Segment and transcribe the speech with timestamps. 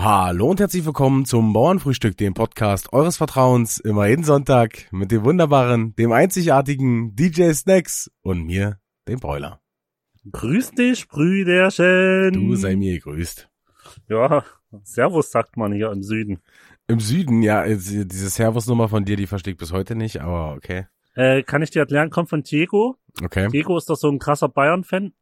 [0.00, 5.24] Hallo und herzlich willkommen zum Bauernfrühstück, dem Podcast eures Vertrauens, immer jeden Sonntag mit dem
[5.24, 9.60] wunderbaren, dem einzigartigen DJ Snacks und mir, dem Broiler.
[10.30, 12.32] Grüß dich, Brüderchen.
[12.32, 13.50] Du sei mir gegrüßt.
[14.08, 14.44] Ja,
[14.84, 16.38] Servus sagt man hier im Süden.
[16.86, 20.86] Im Süden, ja, diese Servus-Nummer von dir, die verstehe ich bis heute nicht, aber okay.
[21.16, 22.98] Äh, kann ich dir erklären, kommt von Diego.
[23.20, 23.48] Okay.
[23.48, 25.12] Diego ist doch so ein krasser Bayern-Fan.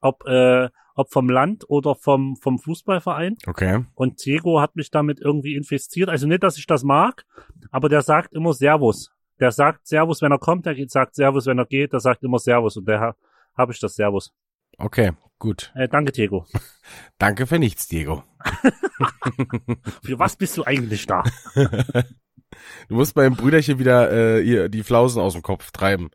[0.00, 3.36] Ob, äh, ob vom Land oder vom, vom Fußballverein.
[3.46, 3.84] Okay.
[3.94, 6.08] Und Diego hat mich damit irgendwie infiziert.
[6.08, 7.24] Also nicht, dass ich das mag,
[7.70, 9.10] aber der sagt immer Servus.
[9.40, 12.38] Der sagt Servus, wenn er kommt, der sagt Servus, wenn er geht, der sagt immer
[12.38, 13.16] Servus und der
[13.56, 14.32] habe ich das Servus.
[14.78, 15.72] Okay, gut.
[15.74, 16.46] Äh, danke, Diego.
[17.18, 18.24] danke für nichts, Diego.
[20.02, 21.22] für was bist du eigentlich da?
[21.54, 26.10] du musst beim Brüderchen wieder äh, ihr, die Flausen aus dem Kopf treiben,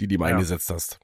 [0.00, 0.28] die du ihm ja.
[0.28, 1.00] eingesetzt hast.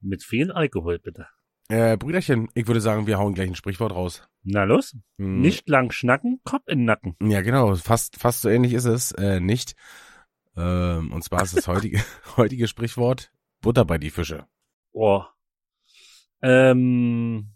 [0.00, 1.26] Mit viel Alkohol, bitte.
[1.70, 4.28] Äh, Brüderchen, ich würde sagen, wir hauen gleich ein Sprichwort raus.
[4.42, 4.96] Na los.
[5.18, 5.40] Hm.
[5.40, 7.16] Nicht lang schnacken, Kopf in den Nacken.
[7.22, 7.76] Ja, genau.
[7.76, 9.12] Fast, fast so ähnlich ist es.
[9.12, 9.76] Äh, nicht.
[10.56, 12.02] Ähm, und zwar ist das heutige,
[12.36, 14.46] heutige Sprichwort Butter bei die Fische.
[14.92, 15.22] Oh.
[16.42, 17.52] Ähm,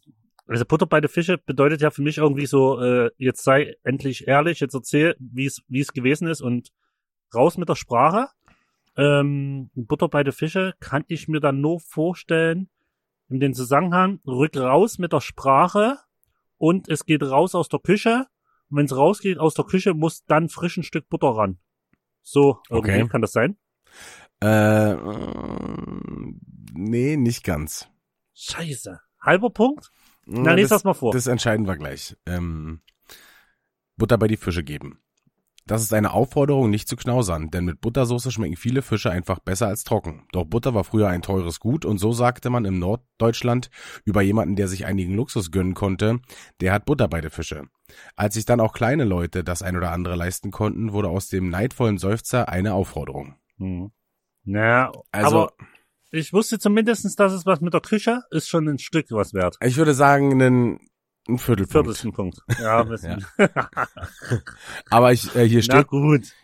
[0.46, 4.28] also Butter bei die Fische bedeutet ja für mich irgendwie so, äh, jetzt sei endlich
[4.28, 6.70] ehrlich, jetzt erzähl, wie es wie es gewesen ist und
[7.34, 8.28] raus mit der Sprache.
[8.96, 12.68] Ähm, Butter bei die Fische kann ich mir dann nur vorstellen,
[13.28, 15.98] in den Zusammenhang, rück raus mit der Sprache
[16.58, 18.26] und es geht raus aus der Küche.
[18.68, 21.58] Und wenn es rausgeht aus der Küche, muss dann frisch ein Stück Butter ran.
[22.22, 23.06] So, okay.
[23.08, 23.56] kann das sein?
[24.40, 24.94] Äh,
[26.72, 27.88] nee, nicht ganz.
[28.34, 29.00] Scheiße.
[29.20, 29.90] Halber Punkt?
[30.26, 31.12] Na, ja, lese das, das mal vor.
[31.12, 32.16] Das entscheiden wir gleich.
[32.26, 32.80] Ähm,
[33.96, 34.98] Butter bei die Fische geben.
[35.66, 39.66] Das ist eine Aufforderung, nicht zu knausern, denn mit Buttersoße schmecken viele Fische einfach besser
[39.66, 40.26] als trocken.
[40.32, 43.70] Doch Butter war früher ein teures Gut und so sagte man im Norddeutschland
[44.04, 46.20] über jemanden, der sich einigen Luxus gönnen konnte,
[46.60, 47.62] der hat Butter bei der Fische.
[48.14, 51.48] Als sich dann auch kleine Leute das ein oder andere leisten konnten, wurde aus dem
[51.48, 53.36] neidvollen Seufzer eine Aufforderung.
[53.56, 53.90] Hm.
[54.44, 55.52] Naja, also, aber
[56.10, 59.56] ich wusste zumindestens, dass es was mit der Küche ist schon ein Stück was wert.
[59.62, 60.78] Ich würde sagen, ein
[61.28, 61.72] ein Viertelpunkt.
[61.72, 62.38] Viertelsten Punkt.
[62.60, 63.18] Ja, ja.
[64.90, 65.86] Aber ich, äh, hier steht,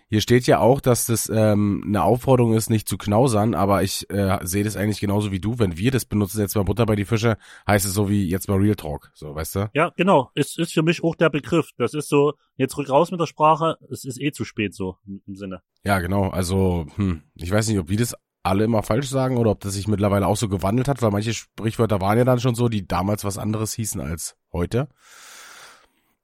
[0.08, 4.08] hier steht ja auch, dass das ähm, eine Aufforderung ist, nicht zu knausern, aber ich
[4.10, 5.58] äh, sehe das eigentlich genauso wie du.
[5.58, 7.36] Wenn wir das benutzen, jetzt mal Butter bei die Fische,
[7.66, 9.70] heißt es so wie jetzt mal Real Talk, so, weißt du?
[9.74, 10.30] Ja, genau.
[10.34, 11.70] Es ist für mich auch der Begriff.
[11.76, 14.96] Das ist so, jetzt rück raus mit der Sprache, es ist eh zu spät so
[15.06, 15.62] im Sinne.
[15.84, 16.30] Ja, genau.
[16.30, 19.74] Also, hm, ich weiß nicht, ob wir das alle immer falsch sagen oder ob das
[19.74, 22.86] sich mittlerweile auch so gewandelt hat, weil manche Sprichwörter waren ja dann schon so, die
[22.86, 24.88] damals was anderes hießen als heute.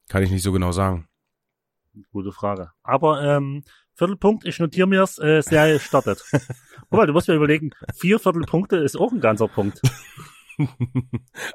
[0.09, 1.09] Kann ich nicht so genau sagen.
[2.13, 2.71] Gute Frage.
[2.83, 3.63] Aber ähm,
[3.95, 6.23] Viertelpunkt, ich notiere mir es, äh, Serie startet.
[6.91, 9.81] Mal, du musst mir überlegen, vier Viertelpunkte ist auch ein ganzer Punkt.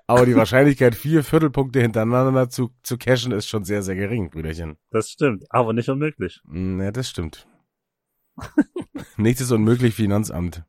[0.07, 4.77] Aber die Wahrscheinlichkeit, vier Viertelpunkte hintereinander zu, zu cashen, ist schon sehr, sehr gering, Brüderchen.
[4.91, 6.41] Das stimmt, aber nicht unmöglich.
[6.45, 7.47] Mm, ja, das stimmt.
[9.17, 10.63] Nichts ist unmöglich, Finanzamt.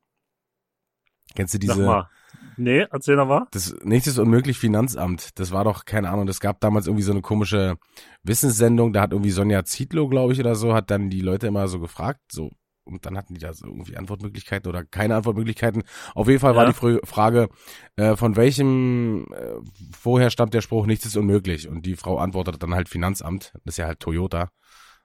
[1.35, 1.75] Kennst du diese?
[1.75, 2.11] Sag mal.
[2.57, 3.47] Nee, erzähl noch mal.
[3.51, 5.39] Das Nichts ist unmöglich, Finanzamt.
[5.39, 7.77] Das war doch, keine Ahnung, das gab damals irgendwie so eine komische
[8.23, 11.67] Wissenssendung, da hat irgendwie Sonja Zietlow, glaube ich, oder so, hat dann die Leute immer
[11.69, 12.51] so gefragt, so,
[12.85, 15.85] und dann hatten die da so irgendwie Antwortmöglichkeiten oder keine Antwortmöglichkeiten.
[16.15, 16.73] Auf jeden Fall war ja.
[16.73, 17.49] die Frage,
[17.97, 19.55] äh, von welchem, äh,
[20.03, 21.69] woher stammt der Spruch, nichts ist unmöglich?
[21.69, 24.51] Und die Frau antwortete dann halt Finanzamt, das ist ja halt Toyota.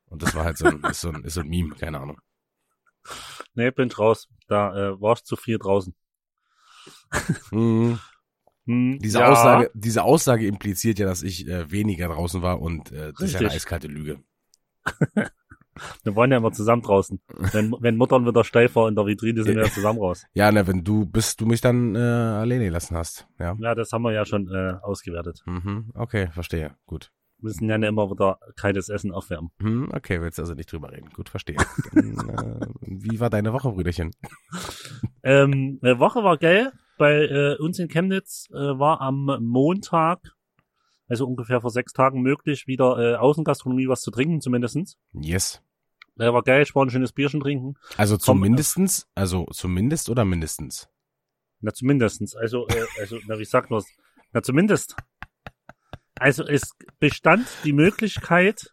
[0.06, 2.18] Und das war halt so ein, ist so ein, ist so ein Meme, keine Ahnung.
[3.54, 4.30] Nee, bin raus.
[4.48, 5.94] Da äh, warst zu viel draußen.
[7.52, 8.00] Mhm.
[8.66, 9.30] Hm, diese, ja.
[9.30, 13.24] Aussage, diese Aussage impliziert ja, dass ich äh, weniger draußen war und äh, das Richtig.
[13.24, 14.20] ist ja eine eiskalte Lüge.
[16.04, 17.22] wir wollen ja immer zusammen draußen.
[17.54, 20.26] Wenn, wenn Muttern wieder steif war in der Vitrine, sind wir ja zusammen raus.
[20.34, 23.26] Ja, ne, wenn du bist, du mich dann äh, alleine gelassen hast.
[23.40, 25.44] Ja, ja das haben wir ja schon äh, ausgewertet.
[25.46, 26.76] Mhm, okay, verstehe.
[26.86, 29.52] Gut müssen ja immer wieder kaltes Essen aufwärmen.
[29.60, 31.10] Hm, okay, willst also nicht drüber reden.
[31.14, 31.58] Gut, verstehe.
[31.94, 34.12] Dann, äh, wie war deine Woche, Brüderchen?
[35.24, 36.72] ähm, eine Woche war geil.
[36.98, 40.20] Bei äh, uns in Chemnitz äh, war am Montag,
[41.08, 44.98] also ungefähr vor sechs Tagen möglich, wieder äh, Außengastronomie was zu trinken, zumindestens.
[45.14, 45.62] Yes.
[46.18, 47.76] Äh, war geil, ich war ein schönes Bierchen trinken.
[47.98, 50.90] Also zumindestens, also zumindest oder mindestens?
[51.60, 52.36] Na, zumindestens.
[52.36, 53.88] Also, äh, also, na, wie sagt man's?
[54.32, 54.96] Na, zumindest.
[56.20, 58.72] Also es bestand die Möglichkeit,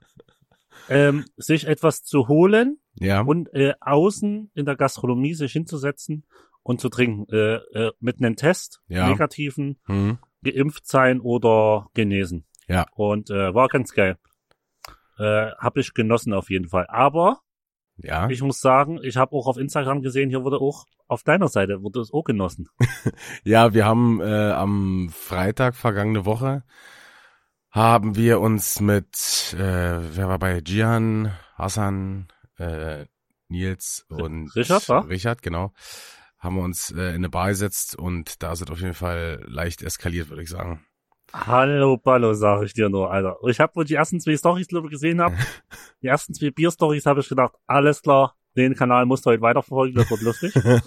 [0.89, 3.23] ähm, sich etwas zu holen ja.
[3.23, 6.25] und äh, außen in der Gastronomie sich hinzusetzen
[6.63, 7.27] und zu trinken.
[7.33, 9.09] Äh, äh, mit einem Test, ja.
[9.09, 10.19] negativen, mhm.
[10.43, 12.47] geimpft sein oder genesen.
[12.69, 12.87] Ja.
[12.95, 14.17] Und äh, war ganz geil.
[15.19, 16.87] Äh, hab ich genossen auf jeden Fall.
[16.89, 17.41] Aber
[17.97, 18.29] ja.
[18.29, 21.83] ich muss sagen, ich habe auch auf Instagram gesehen, hier wurde auch auf deiner Seite
[21.83, 22.69] wurde es auch genossen.
[23.45, 26.65] ja, wir haben äh, am Freitag vergangene Woche
[27.75, 29.59] haben wir uns mit, äh,
[30.17, 33.07] wer war bei Gian, Hassan, äh,
[33.49, 35.01] Nils und Richard, wa?
[35.01, 35.73] Richard, genau.
[36.39, 39.45] Haben wir uns äh, in eine Bar gesetzt und da ist es auf jeden Fall
[39.49, 40.87] leicht eskaliert, würde ich sagen.
[41.33, 43.39] Hallo Ballo, sag ich dir nur, Alter.
[43.49, 45.37] Ich habe, wo ich die ersten zwei Stories glaube ich, gesehen habe,
[46.03, 49.97] die ersten zwei Bier-Stories, habe ich gedacht, alles klar, den Kanal musst du heute weiterverfolgen,
[49.97, 50.55] das wird lustig.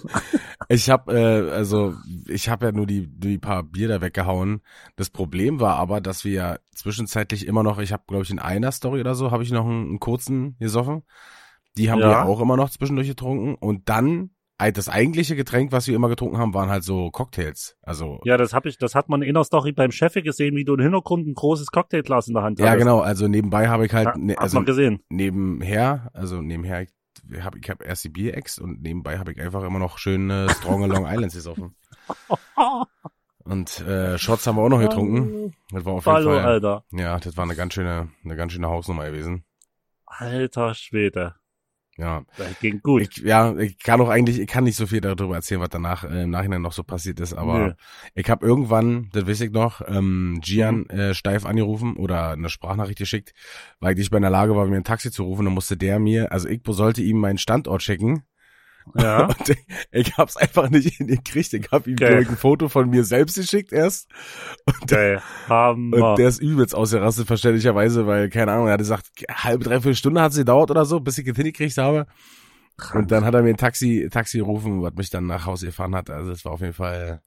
[0.70, 1.94] Ich habe äh, also
[2.26, 4.60] ich habe ja nur die die paar Bier da weggehauen.
[4.96, 8.38] Das Problem war aber, dass wir ja zwischenzeitlich immer noch, ich habe glaube ich in
[8.38, 11.04] einer Story oder so, habe ich noch einen, einen kurzen gesoffen.
[11.78, 12.12] Die haben wir Ja.
[12.12, 14.30] ja auch immer noch zwischendurch getrunken und dann
[14.74, 17.76] das eigentliche Getränk, was wir immer getrunken haben, waren halt so Cocktails.
[17.80, 20.64] Also ja, das habe ich, das hat man in der Story beim Chef gesehen, wie
[20.64, 22.80] du im Hintergrund ein großes Cocktailglas in der Hand ja, hattest.
[22.80, 24.60] genau, also nebenbei habe ich halt Ja, ne, also
[25.08, 26.88] nebenher, also nebenher ich
[27.40, 30.48] habe ich hab erst die Bier-Ex und nebenbei habe ich einfach immer noch schön äh,
[30.50, 31.74] Strong Long Islands gesoffen.
[33.44, 35.54] Und äh, Shots haben wir auch noch getrunken.
[35.70, 36.84] Das war auf jeden Ballo, Fall Alter.
[36.92, 39.42] Ja, das war eine ganz schöne, eine ganz schöne Hausnummer gewesen.
[40.04, 41.34] Alter Schwede.
[41.98, 42.22] Ja.
[42.36, 43.02] Das ging gut.
[43.02, 46.04] Ich, ja, ich kann auch eigentlich, ich kann nicht so viel darüber erzählen, was danach
[46.04, 47.72] äh, im Nachhinein noch so passiert ist, aber Nö.
[48.14, 50.90] ich habe irgendwann, das weiß ich noch, ähm, Gian Mhm.
[50.90, 53.32] äh, steif angerufen oder eine Sprachnachricht geschickt,
[53.80, 55.44] weil ich nicht mehr in der Lage war, mir ein Taxi zu rufen.
[55.44, 58.22] Dann musste der mir, also ich sollte ihm meinen Standort schicken
[58.96, 59.26] ja.
[59.26, 59.56] und
[59.90, 61.52] ich, hab's einfach nicht hingekriegt.
[61.52, 64.08] Ich habe ihm glaub ich, ein Foto von mir selbst geschickt erst.
[65.48, 66.04] Haben wir.
[66.04, 70.20] Und der ist übelst ausgerastet, verständlicherweise, weil, keine Ahnung, er hat gesagt, halbe, dreiviertel Stunde
[70.20, 72.06] hat es gedauert oder so, bis ich es hingekriegt habe.
[72.94, 75.94] Und dann hat er mir ein Taxi, Taxi gerufen, was mich dann nach Hause gefahren
[75.94, 76.10] hat.
[76.10, 77.20] Also das war auf jeden Fall,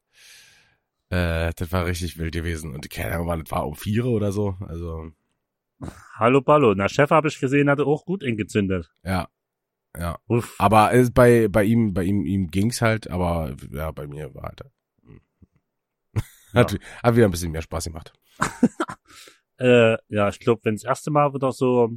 [1.10, 2.74] äh, das war richtig wild gewesen.
[2.74, 4.56] Und keine Ahnung, das war um vier oder so.
[4.62, 5.12] Also,
[6.16, 6.74] Hallo Ballo.
[6.76, 8.92] Na, Chef habe ich gesehen, hatte auch gut eingezündet.
[9.04, 9.28] ja.
[9.98, 10.18] Ja.
[10.28, 10.56] Uff.
[10.58, 14.44] Aber äh, bei, bei ihm, bei ihm, ihm ging's halt, aber ja, bei mir war
[14.44, 14.64] halt.
[16.54, 18.14] Hat, hat wieder ein bisschen mehr Spaß gemacht.
[19.62, 21.92] Äh, ja, ich glaube, wenn das erste Mal wieder so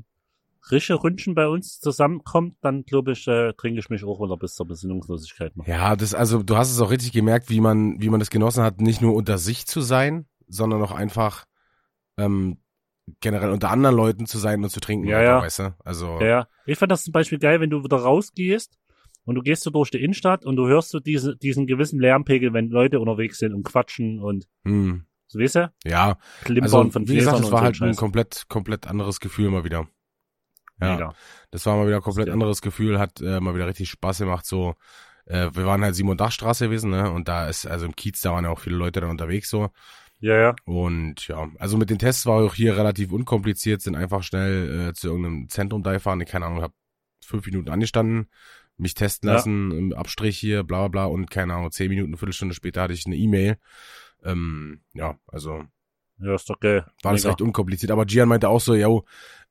[0.70, 4.54] rische Ründchen bei uns zusammenkommt, dann glaube ich, äh, trinke ich mich auch wieder bis
[4.54, 5.66] zur Besinnungslosigkeit noch.
[5.66, 8.62] Ja, das, also du hast es auch richtig gemerkt, wie man, wie man das genossen
[8.62, 11.46] hat, nicht nur unter sich zu sein, sondern auch einfach
[12.18, 12.58] ähm,
[13.20, 15.40] generell unter anderen Leuten zu sein und zu trinken, Ja, ja.
[15.42, 15.74] weißt du?
[15.84, 16.48] Also Ja, ja.
[16.66, 18.78] Ich fand das zum Beispiel geil, wenn du wieder rausgehst
[19.24, 22.52] und du gehst so durch die Innenstadt und du hörst so diese, diesen gewissen Lärmpegel,
[22.52, 27.08] wenn Leute unterwegs sind und quatschen und hm, so weißt du, ja, klimpern also von
[27.08, 27.96] wie gesagt, und war so halt ein Scheiß.
[27.96, 29.86] komplett, komplett anderes Gefühl mal wieder.
[30.80, 31.14] Ja, Mega.
[31.50, 32.32] das war mal wieder ein komplett Ja.
[32.32, 34.44] anderes Gefühl, hat äh, mal wieder richtig Spaß gemacht.
[34.44, 34.74] So,
[35.26, 37.10] äh, wir waren halt Simon Dachstraße gewesen, ne?
[37.12, 39.70] Und da ist also im Kiez, da waren ja auch viele Leute dann unterwegs so.
[40.20, 40.54] Ja, ja.
[40.64, 44.92] Und ja, also mit den Tests war auch hier relativ unkompliziert, sind einfach schnell äh,
[44.94, 46.20] zu irgendeinem Zentrum da gefahren.
[46.20, 46.72] Ich keine Ahnung, hab
[47.22, 48.28] fünf Minuten angestanden,
[48.76, 49.34] mich testen Ja.
[49.34, 52.82] lassen, im Abstrich hier, bla bla bla und keine Ahnung, zehn Minuten, eine Viertelstunde später
[52.82, 53.56] hatte ich eine E-Mail.
[54.24, 55.64] Ähm, ja, also
[56.18, 56.86] Ja, ist doch geil.
[57.02, 57.90] war das recht unkompliziert.
[57.92, 59.04] Aber Gian meinte auch so, yo,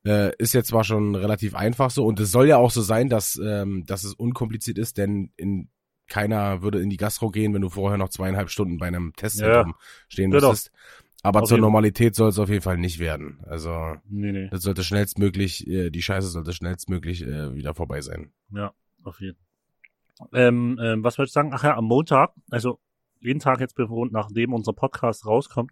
[0.05, 3.09] äh, ist jetzt zwar schon relativ einfach so und es soll ja auch so sein,
[3.09, 5.69] dass, ähm, dass es unkompliziert ist, denn in
[6.13, 9.73] keiner würde in die Gastro gehen, wenn du vorher noch zweieinhalb Stunden bei einem Testzentrum
[10.07, 10.49] stehen Ja, doch.
[10.51, 10.71] müsstest.
[11.23, 13.39] Aber Auf zur Normalität soll es auf jeden Fall nicht werden.
[13.47, 14.47] Also Nee, nee.
[14.51, 18.31] das sollte schnellstmöglich, äh, die Scheiße sollte schnellstmöglich äh, wieder vorbei sein.
[18.51, 18.73] Ja,
[19.03, 19.37] auf jeden
[20.33, 21.51] ähm, ähm, Was wollte ich sagen?
[21.53, 22.79] Ach ja, am Montag, also
[23.21, 25.71] jeden Tag jetzt bewohnt, nachdem unser Podcast rauskommt,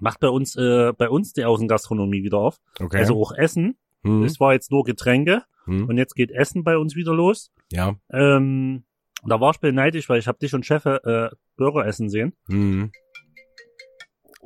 [0.00, 2.60] macht bei uns, äh, bei uns die Außengastronomie wieder auf.
[2.80, 2.98] Okay.
[2.98, 3.76] Also auch Essen.
[4.02, 7.52] hm, Es war jetzt nur Getränke hm, und jetzt geht Essen bei uns wieder los.
[7.72, 7.94] ja.
[8.10, 8.84] Ähm,
[9.28, 12.34] da war ich beneidisch, weil ich habe dich und Chef äh, Burger essen sehen.
[12.48, 12.90] Hm,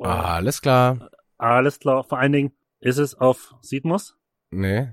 [0.01, 0.35] Ah.
[0.35, 1.09] alles klar.
[1.37, 2.03] Alles klar.
[2.05, 4.15] Vor allen Dingen ist es auf, sieht man's?
[4.51, 4.89] Nee.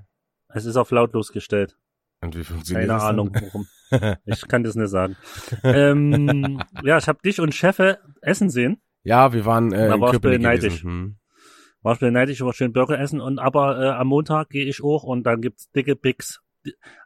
[0.48, 1.76] Es ist auf lautlos gestellt.
[2.20, 3.10] Und wie funktioniert Keine das dann?
[3.12, 3.66] Ahnung, warum.
[4.24, 5.16] Ich kann das nicht sagen.
[5.62, 8.82] ähm, ja, ich habe dich und Chefe essen sehen.
[9.04, 10.82] ja, wir waren äh, Da du Köpenick neidisch.
[10.82, 10.90] gewesen.
[10.90, 11.16] Hm.
[11.82, 13.20] War ich neidisch, war schön Burger essen.
[13.20, 16.40] Und aber äh, am Montag gehe ich auch und dann gibt's dicke Picks.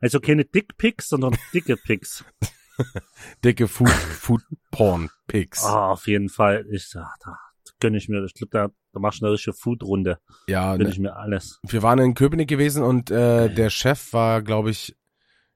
[0.00, 2.25] Also keine Dickpicks, sondern dicke Picks.
[3.44, 5.64] Dicke Food, Food Porn Pics.
[5.64, 6.66] Ah, auf jeden Fall.
[6.70, 7.37] Ich sag, da
[7.80, 8.25] gönn ich mir.
[8.25, 10.18] Ich glaube, da, da mach ich eine richtige Food-Runde.
[10.46, 11.58] Ja, Gönn ne, ich mir alles.
[11.66, 14.96] wir waren in Köpenick gewesen und äh, der Chef war, glaube ich,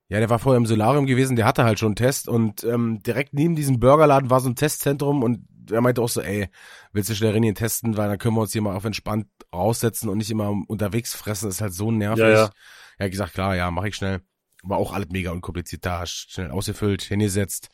[0.09, 3.03] ja, der war vorher im Solarium gewesen, der hatte halt schon einen Test und ähm,
[3.03, 6.49] direkt neben diesem Burgerladen war so ein Testzentrum und er meinte auch so, ey,
[6.93, 10.11] willst du schnell Rennen testen, weil dann können wir uns hier mal auf entspannt raussetzen
[10.11, 12.23] und nicht immer unterwegs fressen, ist halt so nervig.
[12.23, 12.51] Ja, ja.
[12.99, 14.21] Er hat gesagt, klar, ja, mach ich schnell.
[14.65, 17.69] War auch alles mega unkompliziert da, schnell ausgefüllt, hingesetzt.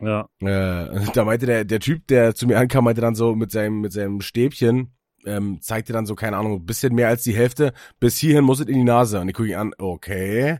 [0.00, 0.28] Ja.
[0.40, 3.80] Äh, da meinte der, der Typ, der zu mir ankam, meinte dann so mit seinem,
[3.80, 4.92] mit seinem Stäbchen,
[5.24, 8.60] ähm, zeigte dann so, keine Ahnung, ein bisschen mehr als die Hälfte, bis hierhin muss
[8.60, 9.20] es in die Nase.
[9.20, 10.58] Und ich gucke ihn an, okay.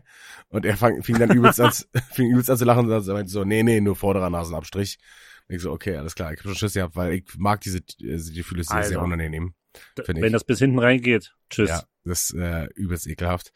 [0.49, 1.71] Und er fang, fing dann übelst an,
[2.11, 4.97] fing übelst an zu lachen und dann meinte so, nee, nee, nur vorderer Nasenabstrich.
[5.47, 7.81] Und ich so, okay, alles klar, ich hab schon Schiss gehabt, weil ich mag diese,
[7.81, 9.03] diese Gefühle sehr, sehr Alter.
[9.03, 9.53] unangenehm.
[10.05, 10.31] Wenn ich.
[10.31, 11.33] das bis hinten reingeht.
[11.49, 11.69] Tschüss.
[11.69, 13.51] Ja, das ist äh, übelst ekelhaft.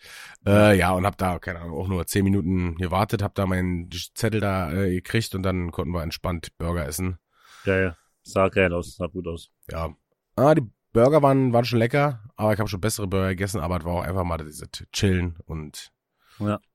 [0.45, 3.89] Äh, ja, und hab da, keine Ahnung, auch nur zehn Minuten gewartet, hab da meinen
[4.13, 7.17] Zettel da äh, gekriegt und dann konnten wir entspannt Burger essen.
[7.63, 7.95] Geil.
[8.23, 9.51] Sah geil aus, sah gut aus.
[9.69, 9.95] Ja.
[10.35, 13.77] Ah, die Burger waren, waren schon lecker, aber ich habe schon bessere Burger gegessen, aber
[13.77, 15.91] es war auch einfach mal diese Chillen und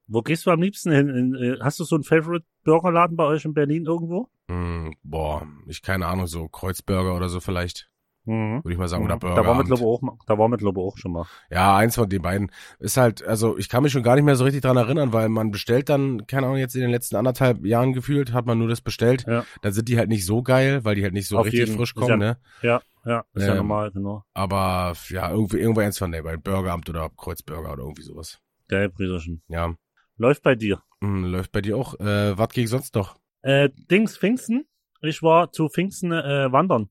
[0.06, 1.08] Wo gehst du am liebsten hin?
[1.08, 4.28] In, äh, hast du so einen Favorite Burgerladen bei euch in Berlin irgendwo?
[4.48, 7.90] mh, boah, ich keine Ahnung, so Kreuzburger oder so vielleicht,
[8.28, 8.62] Mhm.
[8.64, 9.34] würde ich mal sagen, oder Burger.
[9.42, 11.24] Da waren wir, glaube ich, auch, da waren wir, glaube auch schon mal.
[11.50, 12.50] Ja, eins von den beiden.
[12.78, 15.28] Ist halt, also ich kann mich schon gar nicht mehr so richtig dran erinnern, weil
[15.28, 18.68] man bestellt dann, keine Ahnung, jetzt in den letzten anderthalb Jahren gefühlt, hat man nur
[18.68, 19.24] das bestellt.
[19.26, 19.44] Ja.
[19.62, 21.76] Dann sind die halt nicht so geil, weil die halt nicht so Auf richtig jeden.
[21.76, 22.38] frisch kommen, ja- ne?
[22.62, 24.22] Ja, ja, ist ja Ähm, normal, genau.
[24.34, 28.38] Aber ja, irgendwie, irgendwo eins von der, bei Burgeramt oder Kreuzburger oder irgendwie sowas.
[28.68, 29.42] Geil, Brüderchen.
[29.48, 29.74] Ja.
[30.18, 30.82] Läuft bei dir.
[31.00, 31.98] Hm, läuft bei dir auch.
[32.00, 33.16] Äh, was ging sonst noch?
[33.42, 34.66] Äh, Dings, Pfingsten.
[35.00, 36.90] Ich war zu Pfingsten äh, wandern.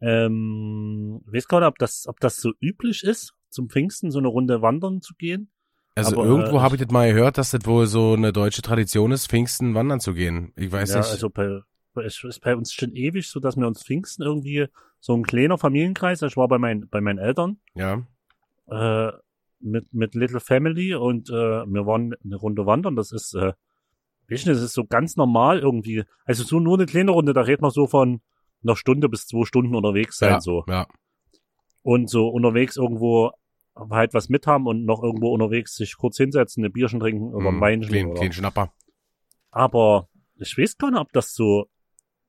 [0.00, 4.18] Ähm, ich weiß gar nicht, ob das, ob das so üblich ist, zum Pfingsten so
[4.18, 5.50] eine Runde wandern zu gehen.
[5.94, 8.60] Also Aber, irgendwo äh, habe ich das mal gehört, dass das wohl so eine deutsche
[8.60, 10.52] Tradition ist, Pfingsten wandern zu gehen.
[10.54, 11.10] Ich weiß ja, nicht.
[11.10, 11.60] also bei,
[12.04, 14.66] es ist bei uns schon ewig so, dass wir uns Pfingsten irgendwie
[15.00, 18.06] so ein kleiner Familienkreis, ich war bei meinen, bei meinen Eltern, ja.
[18.68, 19.12] äh,
[19.60, 22.94] mit, mit Little Family und äh, wir waren eine Runde wandern.
[22.94, 23.54] Das ist, äh,
[24.28, 26.04] weiß nicht, das ist so ganz normal irgendwie.
[26.26, 28.20] Also so nur eine kleine Runde, da redet man so von
[28.66, 30.64] einer Stunde bis zwei Stunden unterwegs sein ja, so.
[30.68, 30.86] ja.
[31.82, 33.32] Und so unterwegs irgendwo
[33.90, 37.48] halt was mit haben und noch irgendwo unterwegs sich kurz hinsetzen, ein Bierchen trinken oder
[37.50, 37.88] Hm, Weinchen.
[37.90, 38.16] kleinen, oder.
[38.16, 38.72] kleinen Schnapper.
[39.50, 41.66] Aber ich weiß gar nicht, ob das so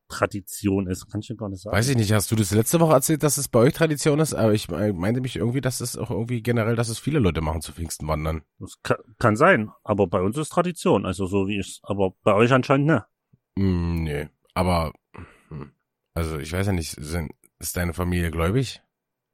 [0.10, 1.10] Tradition ist.
[1.12, 1.76] Kann ich gar nicht sagen.
[1.76, 4.34] Weiß ich nicht, hast du das letzte Woche erzählt, dass es bei euch Tradition ist?
[4.34, 7.62] Aber ich meinte mich irgendwie, dass es auch irgendwie generell, dass es viele Leute machen
[7.62, 8.44] zu Pfingsten wandern.
[8.60, 11.06] Das kann, kann sein, aber bei uns ist Tradition.
[11.06, 13.06] Also so wie ich aber bei euch anscheinend ne.
[13.58, 14.94] Hm, nee, aber
[15.50, 15.72] hm,
[16.18, 18.82] also ich weiß ja nicht, sind, ist deine Familie gläubig?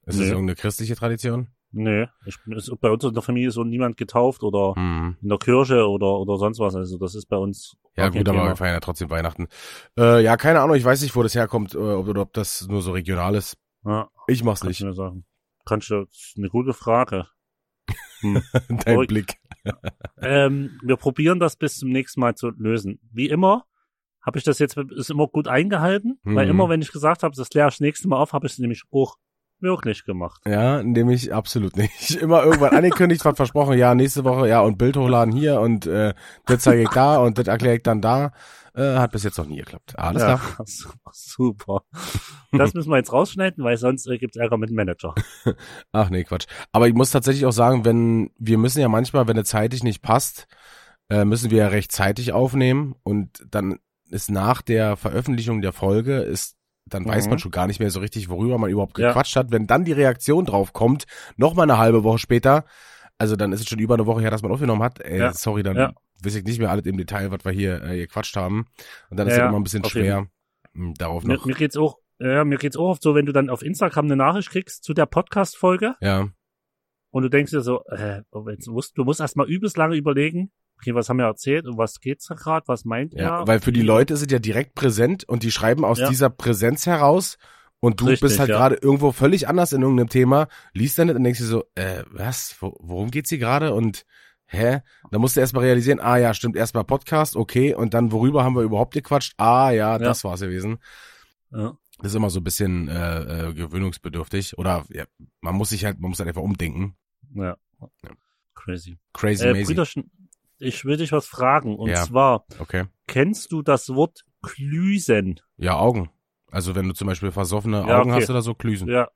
[0.06, 0.28] Ist es Nee.
[0.28, 1.48] irgendeine christliche Tradition?
[1.72, 5.18] Nee, ich ist, bei uns in der Familie ist so niemand getauft oder Hm.
[5.22, 6.76] in der Kirche oder, oder sonst was.
[6.76, 7.76] Also das ist bei uns.
[7.96, 9.48] Ja gut, aber wir feiern ja trotzdem Weihnachten.
[9.98, 12.68] Äh, ja, keine Ahnung, ich weiß nicht, wo das herkommt, äh, ob, oder ob das
[12.68, 13.58] nur so regional ist.
[13.86, 14.82] Ja, Ich mach's nicht.
[14.82, 15.26] du sagen.
[15.66, 17.28] Kannst du, das ist eine gute Frage.
[18.22, 19.08] Dein Ruhig.
[19.08, 19.36] Blick.
[20.22, 23.00] ähm, wir probieren das bis zum nächsten Mal zu lösen.
[23.12, 23.66] Wie immer
[24.26, 26.52] habe ich das jetzt ist immer gut eingehalten, weil Mhm.
[26.52, 28.60] immer wenn ich gesagt habe, das kläre ich das nächste Mal auf, habe ich es
[28.60, 29.18] nämlich auch
[29.60, 30.42] wirklich gemacht.
[30.46, 32.12] Ja, nehme ich absolut nicht.
[32.22, 36.14] Immer irgendwann angekündigt, was versprochen, ja, nächste Woche, ja, und Bild hochladen hier und äh,
[36.46, 38.32] das zeige ich da und das erkläre ich dann da.
[38.76, 39.94] Äh, hat bis jetzt noch nie geklappt.
[40.00, 40.66] Alles ja, klar.
[41.12, 41.84] super.
[42.52, 45.14] Das müssen wir jetzt rausschneiden, weil sonst äh, gibt's Ärger mit dem Manager.
[45.92, 46.48] Ach nee, Quatsch.
[46.72, 50.02] Aber ich muss tatsächlich auch sagen, wenn wir müssen ja manchmal, wenn es zeitlich nicht
[50.02, 50.48] passt,
[51.10, 53.78] äh, müssen wir ja rechtzeitig aufnehmen und dann
[54.14, 56.56] ist nach der Veröffentlichung der Folge ist
[56.86, 57.30] dann weiß Mhm.
[57.32, 59.08] man schon gar nicht mehr so richtig, worüber man überhaupt Ja.
[59.08, 59.52] gequatscht hat.
[59.52, 61.06] Wenn dann die Reaktion drauf kommt,
[61.38, 62.66] noch mal eine halbe Woche später,
[63.18, 65.00] also dann ist es schon über eine Woche her, dass man aufgenommen hat.
[65.00, 65.34] Ey, Ja.
[65.34, 65.94] sorry, dann Ja.
[66.22, 68.66] weiß ich nicht mehr alles im Detail, was wir hier äh, gequatscht haben.
[69.10, 70.28] Und dann ist Ja, es ja, immer ein bisschen auf jeden schwer,
[70.74, 71.46] mh, darauf Mir, noch.
[71.46, 74.18] mir geht's auch, ja, mir geht's auch oft so, wenn du dann auf Instagram eine
[74.18, 76.28] Nachricht kriegst zu der Podcast-Folge Ja,
[77.12, 80.52] und du denkst dir so, äh, du musst erstmal übelst lange überlegen,
[80.84, 83.48] okay, was haben wir erzählt und was geht's da gerade, was meint ja, er?
[83.48, 86.10] weil für die Leute ist es ja direkt präsent und die schreiben aus Ja.
[86.10, 87.38] dieser Präsenz heraus
[87.80, 88.58] und du Richtig, bist halt ja.
[88.58, 92.04] gerade irgendwo völlig anders in irgendeinem Thema, liest dann nicht und denkst dir so, äh,
[92.12, 94.06] was, Wo, worum geht's hier gerade und
[94.46, 94.82] hä?
[95.12, 98.56] Da musst du erstmal realisieren, ah ja, stimmt, erstmal Podcast, okay, und dann worüber haben
[98.56, 99.34] wir überhaupt gequatscht?
[99.38, 100.78] Ah ja, das war's gewesen.
[101.52, 101.78] Ja.
[102.00, 105.06] Das ist immer so ein bisschen äh, äh, gewöhnungsbedürftig oder ja,
[105.42, 106.96] man muss sich halt, man muss halt einfach umdenken.
[107.36, 107.56] Ja.
[107.80, 108.12] Ja.
[108.56, 108.98] Crazy.
[109.14, 109.66] Crazy, Äh, amazing.
[109.68, 110.12] Brüderchen,
[110.60, 111.76] ich will dich was fragen.
[111.78, 112.04] Und Ja.
[112.04, 112.86] zwar, Okay.
[113.08, 115.40] kennst du das Wort Klüsen?
[115.58, 116.10] Ja, Augen.
[116.52, 118.22] Also wenn du zum Beispiel versoffene Ja, Augen okay.
[118.22, 118.88] hast oder so, Klüsen.
[118.90, 119.10] Ja.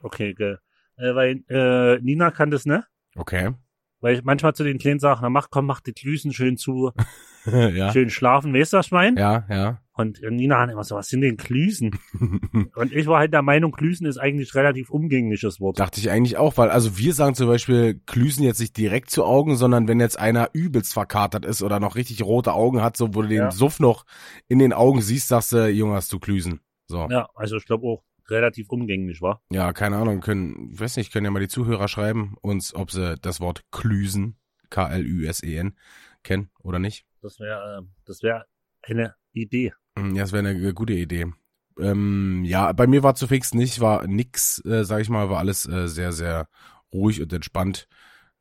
[0.00, 0.60] Okay, geil.
[0.96, 2.84] Äh, weil äh, Nina kann das, ne?
[3.16, 3.52] Okay.
[4.00, 6.92] Weil ich manchmal zu den Kleinen sage, na mach, komm, mach die Klüsen schön zu,
[7.74, 7.92] ja.
[7.92, 9.16] schön schlafen, weißt du, was ich mein?
[9.16, 9.80] Ja, ja.
[9.98, 11.98] Und Nina hat immer so, was sind denn Klüsen?
[12.74, 15.80] Und ich war halt der Meinung, Klüsen ist eigentlich relativ umgängliches Wort.
[15.80, 19.24] Dachte ich eigentlich auch, weil also wir sagen zum Beispiel Klüsen jetzt nicht direkt zu
[19.24, 23.14] Augen, sondern wenn jetzt einer übelst verkatert ist oder noch richtig rote Augen hat, so
[23.14, 23.50] wo du den Ja.
[23.50, 24.04] Suff noch
[24.48, 26.60] in den Augen siehst, sagst du, Junge, hast du Klüsen.
[26.88, 26.98] So.
[26.98, 27.10] Ja.
[27.10, 29.40] Ja, also ich glaube auch relativ umgänglich, war.
[29.72, 33.16] keine Ahnung, können, ich weiß nicht, können ja mal die Zuhörer schreiben, uns, ob sie
[33.16, 34.36] das Wort Klüsen,
[34.70, 35.76] K-L-Ü-S-E-N,
[36.22, 37.06] kennen oder nicht.
[37.22, 38.46] Das wäre, äh, das wäre
[38.82, 39.72] eine Idee.
[39.98, 41.26] Ja, das wäre eine gute Idee.
[41.78, 45.38] Ähm, ja, bei mir war zu fix nicht, war nix, äh, sag ich mal, war
[45.38, 46.48] alles äh, sehr, sehr
[46.92, 47.88] ruhig und entspannt.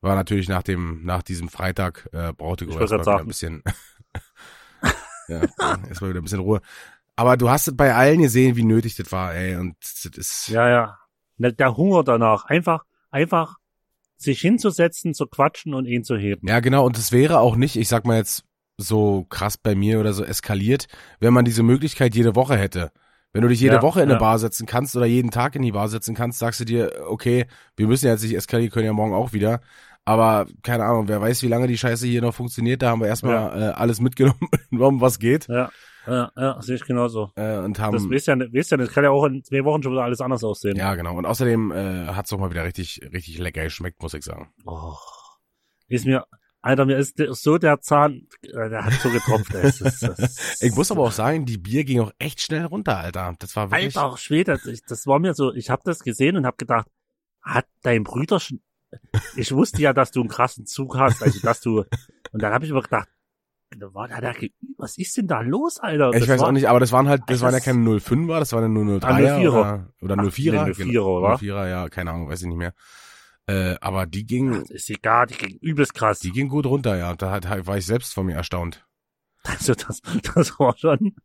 [0.01, 3.63] War natürlich nach dem, nach diesem Freitag, äh, brauchte ich erstmal wieder ein bisschen,
[5.27, 5.41] ja,
[5.87, 6.61] erstmal wieder ein bisschen Ruhe.
[7.17, 10.47] Aber du hast es bei allen gesehen, wie nötig das war, ey, und das ist,
[10.49, 10.97] Ja, ja.
[11.37, 13.57] der, der Hunger danach, einfach, einfach
[14.17, 16.47] sich hinzusetzen, zu quatschen und ihn zu heben.
[16.47, 16.85] Ja, genau.
[16.85, 18.45] Und es wäre auch nicht, ich sag mal jetzt
[18.77, 20.87] so krass bei mir oder so eskaliert,
[21.19, 22.91] wenn man diese Möglichkeit jede Woche hätte.
[23.33, 24.19] Wenn du dich jede Ja, Woche in eine ja.
[24.19, 27.47] Bar setzen kannst oder jeden Tag in die Bar setzen kannst, sagst du dir, okay,
[27.75, 29.59] wir müssen jetzt nicht eskalieren, können ja morgen auch wieder.
[30.05, 32.81] Aber keine Ahnung, wer weiß, wie lange die Scheiße hier noch funktioniert.
[32.81, 34.39] Da haben wir erstmal äh, alles mitgenommen,
[34.71, 35.47] was geht.
[35.47, 35.69] Ja,
[36.07, 37.31] ja, ja, sehe ich genauso.
[37.35, 39.81] Äh, und haben Das weißt ja, weißt ja, das kann ja auch in zwei Wochen
[39.81, 40.77] schon wieder alles anders aussehen.
[40.77, 41.17] ja genau.
[41.17, 44.53] Und außerdem äh, hat's auch mal wieder richtig, richtig lecker geschmeckt, muss ich sagen.
[44.65, 44.93] Oh,
[45.87, 46.23] ist mir,
[46.65, 49.53] Alter, mir ist so der Zahn, äh, der hat so getropft.
[49.53, 52.65] Das ist, das ist, Ich muss aber auch sagen, die Bier ging auch echt schnell
[52.65, 53.35] runter, Alter.
[53.37, 53.95] Das war wirklich.
[53.95, 56.87] Alter Schwede, ich, das war mir so, ich habe das gesehen und habe gedacht,
[57.43, 58.61] hat dein Brüder schon,
[59.35, 61.83] ich wusste ja, dass du einen krassen Zug hast, also dass du,
[62.31, 63.09] und dann habe ich mir gedacht,
[64.77, 66.11] was ist denn da los, Alter?
[66.13, 67.65] Ich Das weiß war, auch nicht, aber das waren halt, das Alter, waren ja das-
[67.65, 69.49] keine 05er, das waren ja nur 03er Ah, 04er.
[69.49, 70.65] oder, oder Ach, 04er.
[70.65, 71.35] nee, 04er, oder?
[71.35, 72.73] 04er, ja, keine Ahnung, weiß ich nicht mehr.
[73.47, 76.19] Äh, aber die ging, Ach, ist egal, die ging übelst krass.
[76.19, 77.13] die ging gut runter, ja.
[77.15, 78.85] Da hat, war ich selbst von mir erstaunt.
[79.43, 80.01] Also das,
[80.33, 81.15] das war schon.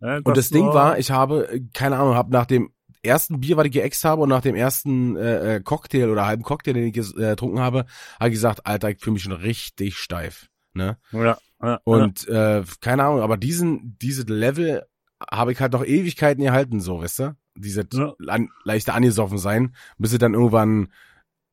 [0.00, 2.70] äh, Und das Ding war, ich habe, äh, keine Ahnung, habe nach dem
[3.02, 6.44] ersten Bier, was ich geäxt habe und nach dem ersten äh, äh, Cocktail oder halben
[6.44, 7.86] Cocktail, den ich äh, getrunken habe,
[8.20, 10.48] habe ich gesagt, Alter, ich fühle mich schon richtig steif.
[10.72, 10.96] Ne?
[11.12, 14.84] Ja, ja, Und äh, keine Ahnung, aber diesen, diese Level
[15.30, 17.36] habe ich halt noch Ewigkeiten gehalten, so, weißt du?
[17.56, 18.14] Diese Ja.
[18.28, 20.88] an, leichte angesoffen sein, bis es dann irgendwann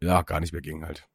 [0.01, 1.07] ja gar nicht mehr ging halt.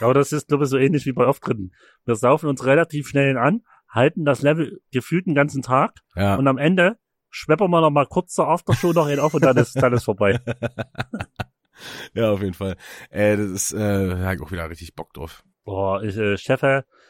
[0.00, 1.72] Aber das ist, glaube ich, so ähnlich wie bei Auftritten.
[2.04, 6.34] Wir saufen uns relativ schnell an, halten das Level gefühlt den ganzen Tag Ja.
[6.36, 6.98] und am Ende
[7.30, 10.04] schweppern wir noch mal kurz zur Aftershow noch einen auf und dann ist, dann ist
[10.04, 10.40] vorbei.
[12.14, 12.76] ja, auf jeden Fall.
[13.10, 15.42] Äh, das ist, äh, da ich auch wieder richtig Bock drauf.
[15.64, 16.62] Boah, ich, äh, Chef,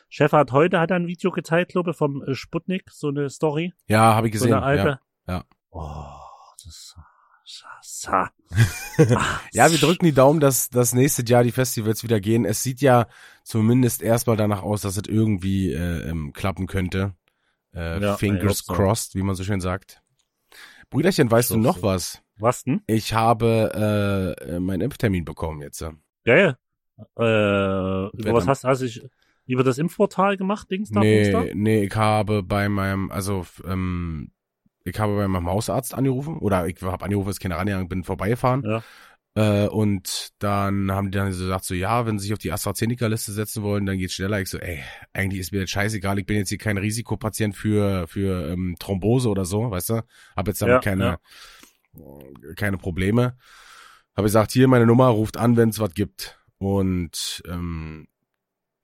[0.08, 3.30] Chef hat heute hat er ein Video geteilt, glaube ich, vom äh, Sputnik, so eine
[3.30, 3.72] Story.
[3.86, 4.54] Ja, habe ich So gesehen.
[4.56, 5.00] eine alte.
[5.26, 5.44] Ja, ja.
[5.70, 6.04] Oh,
[6.64, 6.96] das
[7.82, 8.30] sa.
[9.52, 12.44] Ja, wir drücken die Daumen, dass das nächste Jahr die Festivals wieder gehen.
[12.44, 13.06] Es sieht ja
[13.44, 17.14] zumindest erstmal danach aus, dass es irgendwie äh, ähm, klappen könnte.
[17.74, 18.72] Äh, Ja, fingers ich so.
[18.74, 20.02] crossed, wie man so schön sagt.
[20.90, 21.82] Brüderchen, weißt Ich du noch so.
[21.82, 22.22] was?
[22.38, 22.82] Was denn?
[22.86, 25.84] Ich habe äh, äh, meinen Impftermin bekommen jetzt.
[26.24, 26.56] Geil.
[27.18, 29.02] Äh, über was dann- hast du, hast du dich
[29.46, 31.00] über das Impfportal gemacht, Dings da?
[31.00, 34.30] Nee, nee, ich habe bei meinem, also ähm,
[34.84, 38.62] ich habe bei meinem Hausarzt angerufen oder ich habe angerufen, ist keiner rangegangen, bin vorbeigefahren.
[38.64, 38.82] Ja.
[39.34, 42.50] Äh, und dann haben die dann so gesagt, so ja, wenn sie sich auf die
[42.50, 44.40] AstraZeneca-Liste setzen wollen, dann geht's schneller.
[44.40, 48.08] Ich so, ey, eigentlich ist mir das scheißegal, ich bin jetzt hier kein Risikopatient für,
[48.08, 50.02] für ähm, Thrombose oder so, weißt du?
[50.36, 51.18] Hab jetzt damit Ja, keine,
[51.94, 53.36] äh, keine Probleme.
[54.16, 56.40] Habe gesagt, hier meine Nummer, ruft an, wenn es was gibt.
[56.58, 58.08] Und ähm,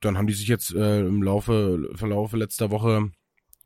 [0.00, 3.10] dann haben die sich jetzt äh, im Laufe, Verlaufe letzter Woche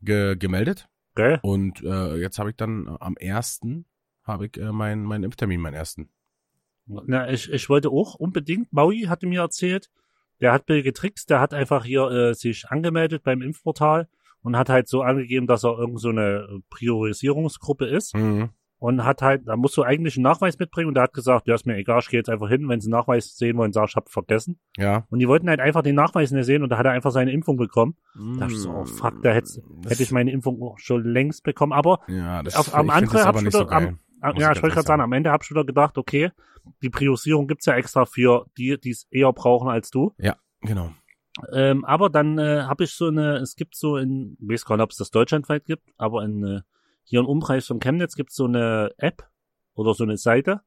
[0.01, 0.89] ge gemeldet.
[1.19, 1.41] Geil.
[1.43, 3.87] Und äh, jetzt habe ich dann äh, am ersten
[4.23, 6.11] habe ich äh, meinen meinen Impftermin, meinen ersten.
[6.87, 9.91] Na, ich, ich wollte auch unbedingt, Maui hatte mir erzählt,
[10.41, 14.09] der hat Bill getrickst, der hat einfach hier äh, sich angemeldet beim Impfportal
[14.43, 18.51] und hat halt so angegeben, dass er irgend so eine Priorisierungsgruppe ist Mhm.
[18.79, 21.55] Und hat halt, da musst du eigentlich einen Nachweis mitbringen und der hat gesagt, ja,
[21.55, 23.89] ist mir egal, ich gehe jetzt einfach hin, wenn sie einen Nachweis sehen wollen, sag
[23.89, 24.59] ich, hab vergessen.
[24.77, 25.07] Ja.
[25.11, 27.33] Und die wollten halt einfach den Nachweis nicht sehen und da hat er einfach seine
[27.33, 27.97] Impfung bekommen.
[28.15, 31.43] Da dachte ich so, oh fuck, da hätte, hätte ich meine Impfung auch schon längst
[31.43, 33.99] bekommen, aber Ja, das auf- am das hab ich so am-
[34.37, 36.31] ja, ich wollte gerade sagen, am Ende hab ich wieder gedacht, okay,
[36.83, 40.13] die Priorisierung gibt's ja extra für die, die es eher brauchen als du.
[40.63, 40.91] Genau.
[41.53, 44.77] Ähm, aber dann äh, habe ich so eine, es gibt so in, ich weiß gar
[44.77, 46.61] nicht, ob es das deutschlandweit gibt, aber in, äh,
[47.09, 49.27] hier im Umkreis von Chemnitz gibt es so eine App
[49.75, 50.61] oder so eine Seite.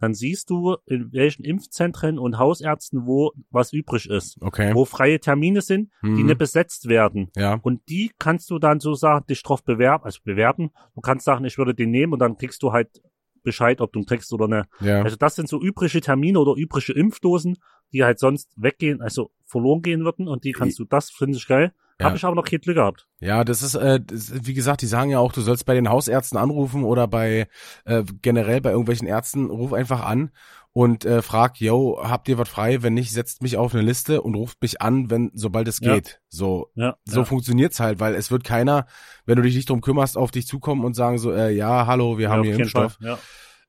[0.00, 4.40] Dann siehst du, in welchen Impfzentren und Hausärzten wo was übrig ist.
[4.40, 4.72] Okay.
[4.72, 6.26] Wo freie Termine sind, die Mhm.
[6.26, 7.32] nicht besetzt werden.
[7.34, 7.58] Ja.
[7.62, 10.70] Und die kannst du dann so sagen, dich drauf bewerben, also bewerben.
[10.94, 13.02] Du kannst sagen, ich würde den nehmen und dann kriegst du halt
[13.42, 14.68] Bescheid, ob du ihn kriegst oder nicht.
[14.80, 15.02] Ja.
[15.02, 17.56] Also das sind so übrige Termine oder übrige Impfdosen,
[17.92, 21.46] die halt sonst weggehen, also verloren gehen würden und die kannst du, das finde ich
[21.48, 21.72] geil.
[22.00, 22.06] Ja.
[22.06, 23.08] Habe ich aber noch kein Glück gehabt.
[23.20, 25.74] Ja, das ist, äh, das, ist- wie gesagt, die sagen ja auch, du sollst bei
[25.74, 27.48] den Hausärzten anrufen oder bei
[27.86, 30.30] äh, generell bei irgendwelchen Ärzten, ruf einfach an
[30.72, 32.82] und äh, frag, yo, habt ihr was frei?
[32.84, 35.94] Wenn nicht, setzt mich auf eine Liste und ruft mich an, wenn sobald es Ja.
[35.94, 36.20] geht.
[36.28, 37.24] So, Ja, so ja.
[37.24, 38.86] funktioniert's halt, weil es wird keiner,
[39.26, 42.16] wenn du dich nicht drum kümmerst, auf dich zukommen und sagen so, äh, ja, hallo,
[42.16, 42.98] wir haben hier Impfstoff.
[43.00, 43.08] Fall.
[43.08, 43.18] Ja.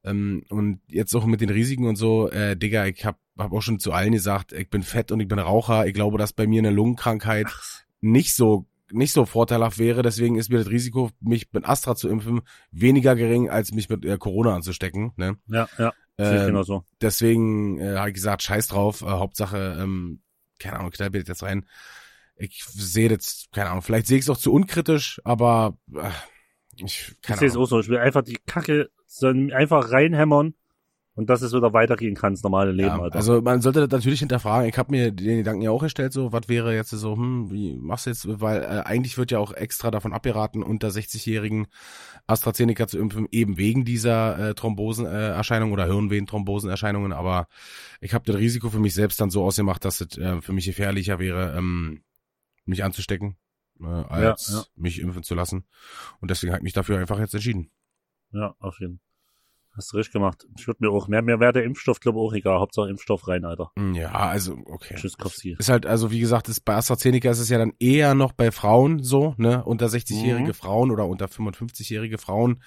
[0.03, 3.61] Ähm, und jetzt auch mit den Risiken und so, äh, Digga, ich hab, hab auch
[3.61, 5.87] schon zu allen gesagt, ich bin fett und ich bin Raucher.
[5.87, 7.47] Ich glaube, dass bei mir eine Lungenkrankheit
[8.01, 10.01] nicht so nicht so vorteilhaft wäre.
[10.01, 14.05] Deswegen ist mir das Risiko, mich mit Astra zu impfen, weniger gering, als mich mit
[14.05, 15.11] äh, Corona anzustecken.
[15.15, 15.37] Ne?
[15.47, 15.93] Ja, ja.
[16.17, 16.83] Ich Ähm, genau so.
[16.99, 19.01] deswegen äh, habe ich gesagt, scheiß drauf.
[19.01, 20.21] Äh, Hauptsache, ähm,
[20.59, 21.65] keine Ahnung, knall jetzt rein.
[22.35, 26.09] Ich sehe das, keine Ahnung, vielleicht sehe ich es auch zu unkritisch, aber äh,
[26.77, 27.79] ich, Ich keine sehe es auch so.
[27.79, 28.89] Ich will einfach die Kacke
[29.51, 30.53] einfach reinhämmern
[31.19, 33.17] und dass es wieder weitergehen kann, das normale Leben, Ja, Alter.
[33.17, 34.69] also man sollte das natürlich hinterfragen.
[34.69, 37.75] Ich habe mir den Gedanken ja auch erstellt, so was wäre jetzt so, hm, wie
[37.75, 41.67] machst du jetzt, weil äh, eigentlich wird ja auch extra davon abgeraten, unter 60-jährigen
[42.25, 47.11] AstraZeneca zu impfen, eben wegen dieser äh, Thrombosenerscheinung oder Hirnvenenthrombosenerscheinungen.
[47.11, 47.47] Aber
[47.99, 50.67] ich habe das Risiko für mich selbst dann so ausgemacht, dass es äh, für mich
[50.67, 52.01] gefährlicher wäre, ähm,
[52.63, 53.35] mich anzustecken,
[53.81, 54.63] äh, als ja.
[54.81, 55.65] mich impfen zu lassen.
[56.21, 57.71] Und deswegen habe ich mich dafür einfach jetzt entschieden.
[58.31, 59.08] Ja, auf jeden Fall.
[59.79, 60.45] Hast du richtig gemacht.
[60.57, 62.59] Ich würde mir auch, mehr, mir wäre der Impfstoff, glaube ich, auch egal.
[62.59, 63.71] Hauptsache Impfstoff rein, Alter.
[63.77, 64.95] Hm, Ja, also okay.
[64.95, 65.55] Tschüss, Kowski.
[65.57, 68.51] Ist halt, also wie gesagt, ist bei AstraZeneca ist es ja dann eher noch bei
[68.51, 70.53] Frauen so, ne, unter 60-jährige Mhm.
[70.53, 72.61] Frauen oder unter 55-jährige Frauen,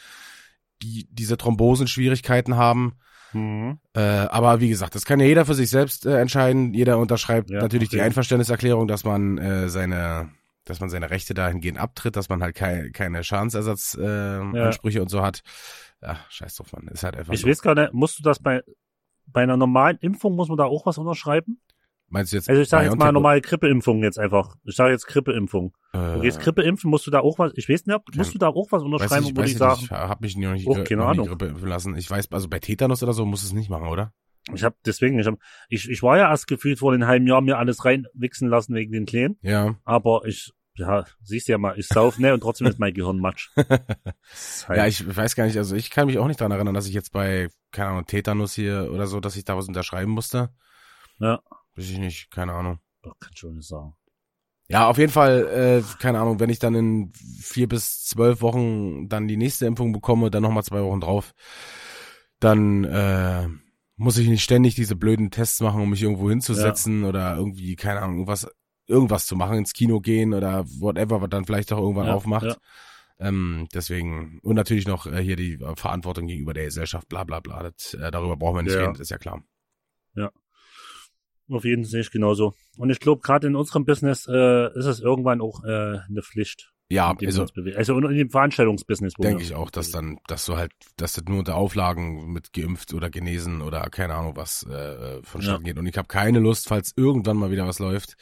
[0.83, 2.95] die diese Thrombosenschwierigkeiten haben.
[3.35, 3.79] Mhm.
[3.95, 6.75] Äh, aber wie gesagt, das kann ja jeder für sich selbst äh, entscheiden.
[6.75, 8.01] Jeder unterschreibt Ja, natürlich auf die.
[8.01, 10.31] Einverständniserklärung, dass man äh, seine
[10.65, 15.09] dass man seine Rechte dahingehend abtritt, dass man halt kei keine Schadensersatzansprüche äh, Ansprüche und
[15.09, 15.43] so hat.
[16.03, 16.89] Ja, scheiß drauf, man.
[16.89, 17.49] Ist halt einfach Ich so.
[17.49, 18.63] weiß gar nicht, musst du das bei,
[19.27, 21.61] bei einer normalen Impfung, muss man da auch was unterschreiben?
[22.09, 24.57] Meinst du jetzt Also ich sage jetzt mal normale Grippeimpfung jetzt einfach.
[24.65, 25.75] Ich sage jetzt Grippeimpfung.
[25.95, 28.39] äh, Du gehst Grippe impfen, musst du da auch was, ich weiß nicht, musst du
[28.39, 29.81] da auch was unterschreiben, ich, wo die ich sagen.
[29.85, 31.29] Ich habe mich noch nicht, Oh, keine noch Ahnung.
[31.29, 31.97] Grippe impfen lassen.
[31.97, 34.13] Ich weiß, also bei Tetanus oder so muss es nicht machen, oder?
[34.53, 35.37] ich habe deswegen, ich, hab,
[35.69, 38.91] ich, ich war ja erst gefühlt vor einem halben Jahr mir alles reinwichsen lassen wegen
[38.93, 39.77] den Kleinen, Ja.
[39.85, 43.51] aber ich, ja, siehst ja mal, ich sauf ne und trotzdem ist mein Gehirn matsch.
[43.57, 46.87] Halt- ja, ich weiß gar nicht, also ich kann mich auch nicht dran erinnern, dass
[46.87, 50.51] ich jetzt bei, keine Ahnung, Tetanus hier oder so, dass ich da was unterschreiben musste.
[51.19, 51.41] Ja.
[51.77, 52.79] Weiß ich nicht, keine Ahnung.
[53.03, 53.95] Doch, kann schon nicht sagen.
[54.69, 59.09] Ja, auf jeden Fall, äh, keine Ahnung, wenn ich dann in vier bis zwölf Wochen
[59.09, 61.35] dann die nächste Impfung bekomme, dann nochmal zwei Wochen drauf,
[62.41, 63.49] dann äh,
[63.97, 68.01] muss ich nicht ständig diese blöden Tests machen, um mich irgendwo hinzusetzen oder irgendwie, keine
[68.01, 68.49] Ahnung, irgendwas,
[68.87, 72.45] irgendwas zu machen, ins Kino gehen oder whatever, was dann vielleicht auch irgendwann Ja, aufmacht.
[72.45, 72.57] ja.
[73.19, 77.41] Ähm, deswegen, und natürlich noch äh, hier die äh, Verantwortung gegenüber der Gesellschaft, bla bla
[77.41, 77.63] bla.
[77.63, 78.81] Das, äh, darüber brauchen wir nicht Ja.
[78.81, 79.43] reden, das ist ja klar.
[81.51, 82.55] Auf jeden Fall sehe ich genauso.
[82.79, 86.73] Und ich glaube, gerade in unserem Business äh, ist es irgendwann auch äh, eine Pflicht.
[86.89, 89.15] Ja, also also in, in dem Veranstaltungsbusiness.
[89.15, 92.93] denke ich auch, dass dann, dass du halt, dass das nur unter Auflagen mit geimpft
[92.93, 95.79] oder genesen oder keine Ahnung was äh, vonstatten geht.
[95.79, 98.17] Und ich habe keine Lust, falls irgendwann mal wieder was läuft,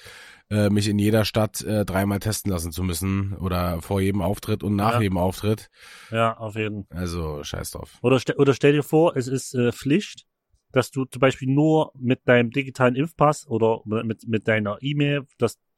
[0.50, 4.62] äh, mich in jeder Stadt äh, dreimal testen lassen zu müssen oder vor jedem Auftritt
[4.62, 5.00] und nach Ja.
[5.00, 5.68] jedem Auftritt.
[6.10, 6.98] Ja, auf jeden Fall.
[6.98, 7.98] Also scheiß drauf.
[8.02, 10.26] Oder, ste oder stell dir vor, es ist äh, Pflicht,
[10.72, 15.26] dass du zum Beispiel nur mit deinem digitalen Impfpass oder mit, mit deiner E-Mail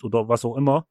[0.03, 0.87] oder was auch immer,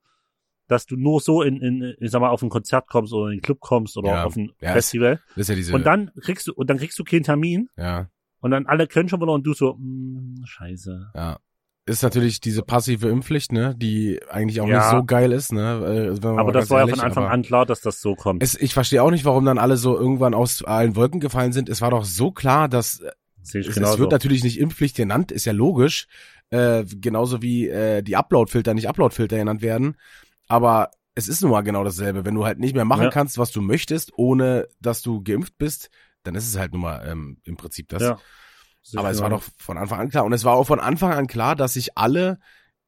[0.67, 3.37] dass du nur so in, in, ich sag mal, auf ein Konzert kommst oder in
[3.37, 4.23] den Club kommst oder Ja.
[4.23, 5.19] auf ein Ja, es- Festival.
[5.29, 8.09] Das ist ja diese, Und dann kriegst du, und dann kriegst du keinen Termin ja,
[8.39, 11.11] und dann alle können schon wieder und du so, mm, scheiße.
[11.15, 11.39] ja.
[11.87, 14.77] Ist natürlich diese passive Impfpflicht, ne, die eigentlich auch Ja.
[14.77, 16.11] nicht so geil ist, ne.
[16.21, 18.43] äh, Aber das war ja von Anfang an klar, dass das so kommt.
[18.43, 21.69] Es, ich verstehe auch nicht, warum dann alle so irgendwann aus allen Wolken gefallen sind.
[21.69, 23.01] Es war doch so klar, dass
[23.41, 23.93] Sehe ich es, genauso.
[23.95, 26.07] es wird natürlich nicht Impfpflicht genannt, ist ja logisch.
[26.51, 29.95] Äh, genauso wie äh, die Uploadfilter nicht Uploadfilter genannt werden.
[30.47, 32.25] Aber es ist nun mal genau dasselbe.
[32.25, 33.09] Wenn du halt nicht mehr machen Ja.
[33.09, 35.89] kannst, was du möchtest, ohne dass du geimpft bist,
[36.23, 38.03] dann ist es halt nun mal ähm, im Prinzip das.
[38.03, 38.19] Ja.
[38.83, 39.47] Sehe Aber es war genauso.
[39.47, 40.25] doch von Anfang an klar.
[40.25, 42.39] Und es war auch von Anfang an klar, dass sich alle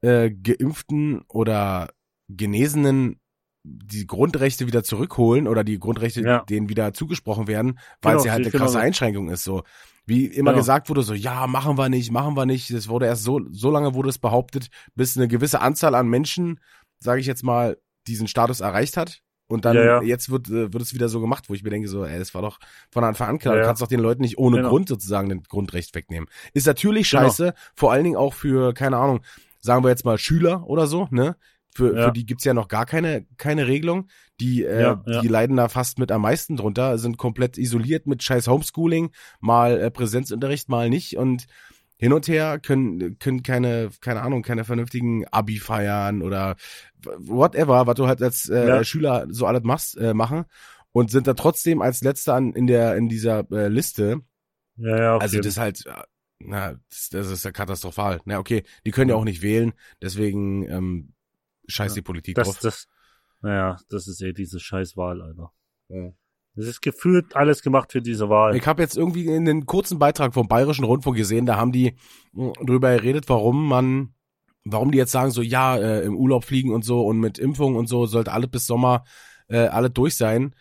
[0.02, 1.90] äh, Geimpften oder
[2.28, 3.20] Genesenen
[3.66, 6.40] die Grundrechte wieder zurückholen oder die Grundrechte Ja.
[6.44, 8.78] denen wieder zugesprochen werden, weil Genau, es ja halt eine krasse genauso.
[8.78, 9.44] Einschränkung ist.
[9.44, 9.62] So
[10.04, 10.60] wie immer Genau.
[10.60, 12.70] gesagt wurde, so ja machen wir nicht, machen wir nicht.
[12.74, 16.60] Das wurde erst so so lange wurde es behauptet, bis eine gewisse Anzahl an Menschen,
[17.00, 19.22] sage ich jetzt mal, diesen Status erreicht hat.
[19.46, 20.02] Und dann Ja, ja.
[20.02, 22.34] jetzt wird äh, wird es wieder so gemacht, wo ich mir denke so, ey, das
[22.34, 22.58] war doch
[22.90, 23.54] von Anfang an klar.
[23.56, 24.70] Ja, Du kannst doch den Leuten nicht ohne Genau.
[24.70, 26.28] Grund sozusagen den Grundrecht wegnehmen.
[26.54, 27.24] Ist natürlich Genau.
[27.24, 29.20] scheiße, vor allen Dingen auch für keine Ahnung,
[29.60, 31.36] sagen wir jetzt mal Schüler oder so, ne?
[31.76, 34.06] Für, für die gibt's ja noch gar keine, keine Regelung.
[34.40, 38.46] Die, äh, die leiden da fast mit am meisten drunter, sind komplett isoliert mit scheiß
[38.46, 41.46] Homeschooling, mal äh, Präsenzunterricht, mal nicht und
[42.04, 46.54] hin und her können, können keine, keine Ahnung, keine vernünftigen Abi feiern oder
[47.18, 48.84] whatever, was du halt als äh, Ja.
[48.84, 50.44] Schüler so alles machst, äh, machen
[50.92, 54.20] und sind da trotzdem als letzter an, in der, in dieser äh, Liste.
[54.76, 55.84] ja, ja, auf Also das ist halt,
[56.40, 58.20] na, das, das ist ja katastrophal.
[58.26, 61.12] Na, okay, die können ja auch nicht wählen, deswegen ähm,
[61.68, 62.58] scheiß die Politik Das, drauf.
[62.60, 62.86] das,
[63.40, 65.52] naja, das ist eh diese Scheißwahl, Alter.
[65.88, 66.12] Ja.
[66.56, 68.54] Es ist gefühlt alles gemacht für diese Wahl.
[68.56, 71.96] Ich habe jetzt irgendwie in den kurzen Beitrag vom Bayerischen Rundfunk gesehen, da haben die
[72.32, 74.14] mh, drüber geredet, warum man,
[74.64, 77.74] warum die jetzt sagen, so ja, äh, im Urlaub fliegen und so und mit Impfung
[77.74, 79.04] und so sollte alles bis Sommer
[79.48, 80.54] äh, alle durch sein.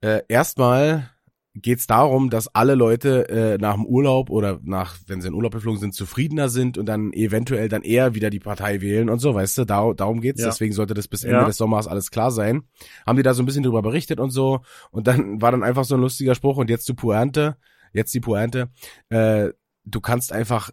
[0.00, 1.10] Äh, erstmal
[1.54, 5.52] geht's darum, dass alle Leute äh, nach dem Urlaub oder nach, wenn sie in Urlaub
[5.52, 9.34] geflogen sind, zufriedener sind und dann eventuell dann eher wieder die Partei wählen und so,
[9.34, 10.40] weißt du, da, darum geht's.
[10.40, 10.46] Ja.
[10.48, 11.44] Deswegen sollte das bis Ende Ja.
[11.44, 12.62] des Sommers alles klar sein.
[13.06, 15.84] Haben die da so ein bisschen drüber berichtet und so und dann war dann einfach
[15.84, 17.56] so ein lustiger Spruch und jetzt zu Pointe.
[17.92, 18.70] jetzt die Pointe,
[19.10, 19.50] äh,
[19.84, 20.70] du kannst einfach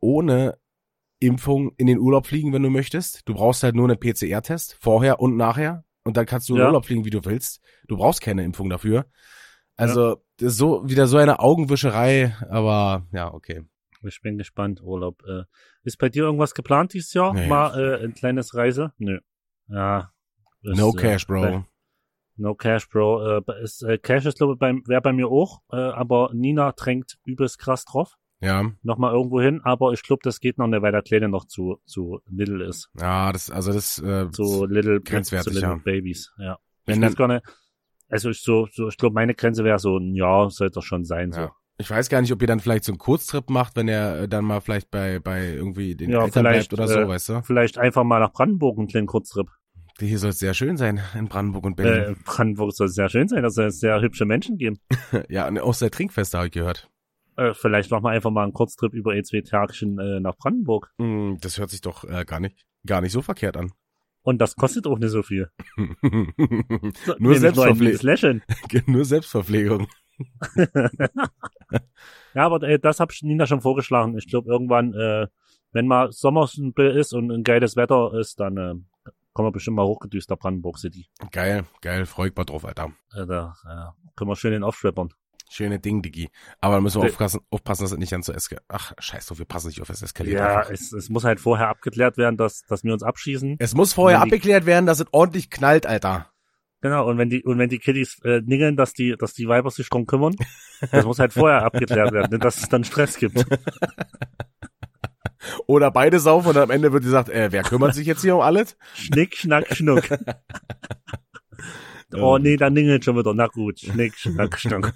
[0.00, 0.58] ohne
[1.20, 3.22] Impfung in den Urlaub fliegen, wenn du möchtest.
[3.28, 5.84] Du brauchst halt nur einen PCR-Test, vorher und nachher.
[6.02, 6.66] Und dann kannst du in Ja.
[6.66, 7.60] Urlaub fliegen, wie du willst.
[7.86, 9.06] Du brauchst keine Impfung dafür.
[9.76, 13.62] Also, so, wieder so eine Augenwischerei, aber ja, okay.
[14.06, 15.22] Ich bin gespannt, Urlaub.
[15.26, 15.44] Äh,
[15.82, 17.32] ist bei dir irgendwas geplant dieses Jahr?
[17.32, 17.46] Nee.
[17.46, 18.92] Mal äh, ein kleines Reise?
[18.98, 19.18] Nö.
[19.68, 20.12] Ja.
[20.62, 21.64] ist, No äh, cash, bei- Bro.
[22.36, 23.38] No cash, Bro.
[23.38, 27.16] Äh, ist, äh, Cash ist, glaube ich, wäre bei mir auch, äh, aber Nina drängt
[27.24, 28.16] übelst krass drauf.
[28.40, 31.46] Ja, Nochmal irgendwo hin, aber ich glaube, das geht noch nicht, weil der Kleine noch
[31.46, 32.90] zu, zu little ist.
[33.00, 35.80] ja, das, also das, äh, Zu little, grenzwertig, zu little ja.
[35.82, 36.58] babies, ja.
[36.84, 37.44] Wenn ich weiß gar nicht,
[38.14, 41.04] also ich so, so ich glaube, meine Grenze wäre so ein Jahr, sollte das schon
[41.04, 41.40] sein, so.
[41.40, 41.52] Ja.
[41.78, 44.28] Ich weiß gar nicht, ob ihr dann vielleicht so einen Kurztrip macht, wenn er äh,
[44.28, 47.42] dann mal vielleicht bei, bei irgendwie den Ja, Eltern bleibt oder so, äh, weißt du?
[47.42, 49.48] Vielleicht einfach mal nach Brandenburg einen kleinen Kurztrip.
[49.98, 52.14] Hier soll es sehr schön sein, in Brandenburg und Berlin.
[52.14, 54.78] Äh, Brandenburg soll sehr schön sein, dass es sehr hübsche Menschen geben.
[55.28, 56.88] Ja, und auch sehr Trinkfeste habe ich gehört.
[57.36, 60.92] Äh, vielleicht machen wir einfach mal einen Kurztrip über E2 Tagchen äh, nach Brandenburg.
[60.98, 63.72] Mm, Das hört sich doch äh, gar nicht, gar nicht so verkehrt an.
[64.24, 65.50] Und das kostet auch nicht so viel.
[65.76, 68.42] nur, Nämlich Nur ein Selbstverpfle liebes Lächeln.
[68.86, 69.86] nur Selbstverpflegung.
[72.34, 74.18] Ja, aber äh, das habe ich Nina schon vorgeschlagen.
[74.18, 75.28] Ich glaube, irgendwann, äh,
[75.70, 78.74] wenn mal Sommer ist und ein geiles Wetter ist, dann äh,
[79.32, 81.06] kommen wir bestimmt mal hochgedüst nach Brandenburg City.
[81.30, 82.92] Geil, geil, freu ich mal drauf, Alter.
[83.14, 85.12] Äh, da äh, können wir schön den aufschwippern.
[85.50, 86.30] Schöne Ding, Diggi.
[86.60, 88.64] Aber da müssen wir De- aufpassen, aufpassen, dass es nicht ganz so eskaliert.
[88.68, 91.68] Ach, scheiß drauf, wir passen nicht auf, es eskaliert Ja, es, es muss halt vorher
[91.68, 93.56] abgeklärt werden, dass, dass wir uns abschießen.
[93.58, 96.30] Es muss vorher abgeklärt werden, dass es ordentlich knallt, Alter.
[96.80, 99.70] Genau, und wenn die, und wenn die Kiddies äh, ningeln, dass die, dass die Weiber
[99.70, 100.34] sich drum kümmern,
[100.90, 103.42] das muss halt vorher abgeklärt werden, nicht, dass es dann Stress gibt.
[105.66, 108.40] Oder beide saufen und am Ende wird gesagt, äh, wer kümmert sich jetzt hier um
[108.42, 108.76] alles?
[108.94, 110.04] Schnick, schnack, schnuck.
[112.22, 113.34] Oh nee, da ningelt schon wieder.
[113.34, 114.92] Na gut, schnick, schnack, schnuck.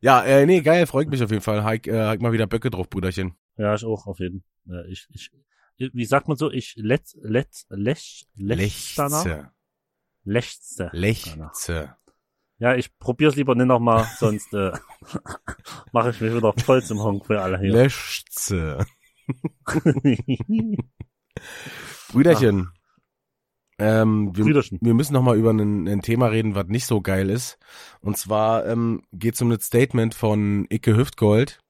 [0.00, 1.62] Ja, äh, nee, geil, freut mich auf jeden Fall.
[1.62, 3.34] Heik, äh, mal wieder Böcke drauf, Brüderchen.
[3.56, 4.86] Ja, ich auch auf jeden Fall.
[4.88, 5.30] Ich, ich,
[5.76, 6.50] wie sagt man so?
[6.50, 8.96] Ich letz, letz, lech, lech?
[8.96, 9.50] Lechze.
[10.24, 10.90] Lechze.
[10.92, 11.96] Lechze.
[12.58, 14.72] Ja, ich probier's lieber nicht nochmal, sonst äh,
[15.92, 17.72] mache ich mich wieder voll zum Honk für alle hier.
[17.72, 18.84] Lechze.
[22.12, 22.70] Brüderchen.
[23.80, 27.30] Ähm, wir, wir müssen noch mal über ein, ein Thema reden, was nicht so geil
[27.30, 27.58] ist.
[28.00, 31.60] Und zwar ähm, geht es um das Statement von Icke Hüftgold.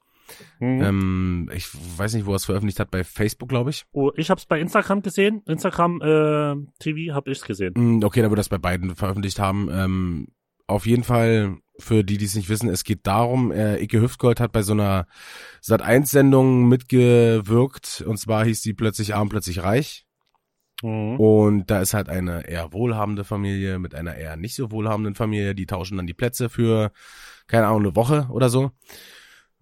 [0.58, 0.82] Hm.
[0.82, 1.68] Ähm, ich
[1.98, 3.84] weiß nicht, wo er es veröffentlicht hat, bei Facebook, glaube ich.
[3.92, 5.42] Oh, ich hab's bei Instagram gesehen.
[5.46, 7.74] Instagram äh, TV hab ich's gesehen.
[7.76, 9.68] Mm, Okay, dann wird das bei beiden veröffentlicht haben.
[9.72, 10.28] Ähm,
[10.66, 14.40] auf jeden Fall, für die, die es nicht wissen, es geht darum, äh, Icke Hüftgold
[14.40, 15.06] hat bei so einer
[15.62, 18.04] Sat1-Sendung mitgewirkt.
[18.06, 20.06] Und zwar hieß die Plötzlich arm, plötzlich reich.
[20.82, 21.16] Mhm.
[21.20, 25.54] Und da ist halt eine eher wohlhabende Familie mit einer eher nicht so wohlhabenden Familie.
[25.54, 26.92] Die tauschen dann die Plätze für,
[27.46, 28.70] keine Ahnung, eine Woche oder so.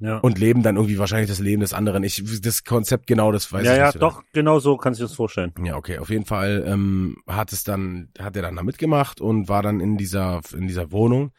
[0.00, 2.04] Ja, Und leben dann irgendwie wahrscheinlich das Leben des anderen.
[2.04, 3.92] Ich, das Konzept genau, das weiß ja, ich ja nicht.
[3.94, 3.98] so.
[3.98, 5.52] doch, genau so kannst du dir das vorstellen.
[5.64, 5.98] Ja, okay.
[5.98, 9.80] Auf jeden Fall ähm, hat es dann, hat er dann da mitgemacht und war dann
[9.80, 11.32] in dieser in dieser Wohnung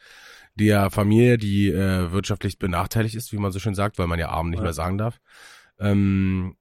[0.56, 4.28] der Familie, die äh, wirtschaftlich benachteiligt ist, wie man so schön sagt, weil man ja
[4.28, 4.64] arm nicht Ja.
[4.64, 5.20] mehr sagen darf.
[5.78, 6.54] Ähm,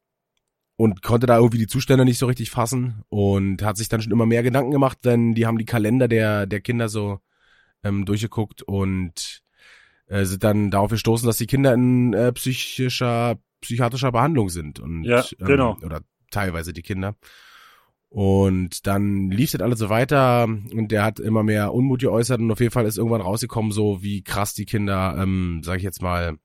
[0.80, 4.14] und konnte da irgendwie die Zustände nicht so richtig fassen und hat sich dann schon
[4.14, 7.20] immer mehr Gedanken gemacht, denn die haben die Kalender der der Kinder so
[7.84, 9.42] ähm, durchgeguckt und
[10.08, 15.04] äh, sind dann darauf gestoßen, dass die Kinder in äh, psychischer psychiatrischer Behandlung sind und
[15.04, 15.76] Ja, genau.
[15.82, 16.00] ähm, oder
[16.32, 17.18] teilweise die Kinder.
[18.08, 22.50] Und dann lief das alles so weiter und der hat immer mehr Unmut geäußert und
[22.52, 26.02] auf jeden Fall ist irgendwann rausgekommen, so wie krass die Kinder, ähm, sage ich jetzt
[26.02, 26.38] mal,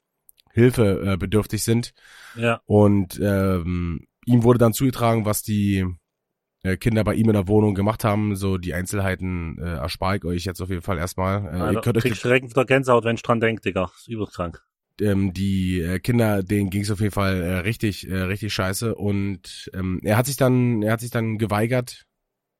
[0.53, 1.93] Hilfe äh, bedürftig sind.
[2.37, 5.87] Ja, Und ähm, ihm wurde dann zugetragen, was die
[6.63, 8.37] äh, Kinder bei ihm in der Wohnung gemacht haben.
[8.37, 11.47] So die Einzelheiten äh, erspare ich euch jetzt auf jeden Fall erstmal.
[11.47, 13.91] Äh, ihr könnt euch krieg ich direkt wieder Gänsehaut, wenn ich dran denk, Digga.
[13.97, 14.63] Ist übelst krank.
[15.01, 18.95] ähm, die äh, Kinder, denen ging es auf jeden Fall äh, richtig, äh, richtig scheiße
[18.95, 22.05] und ähm, er hat sich dann, er hat sich dann geweigert,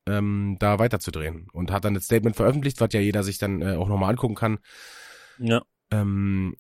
[0.07, 3.77] ähm, da weiterzudrehen und hat dann das Statement veröffentlicht, was ja jeder sich dann äh,
[3.77, 4.59] auch nochmal angucken kann.
[5.39, 6.57] Ja, Ähm,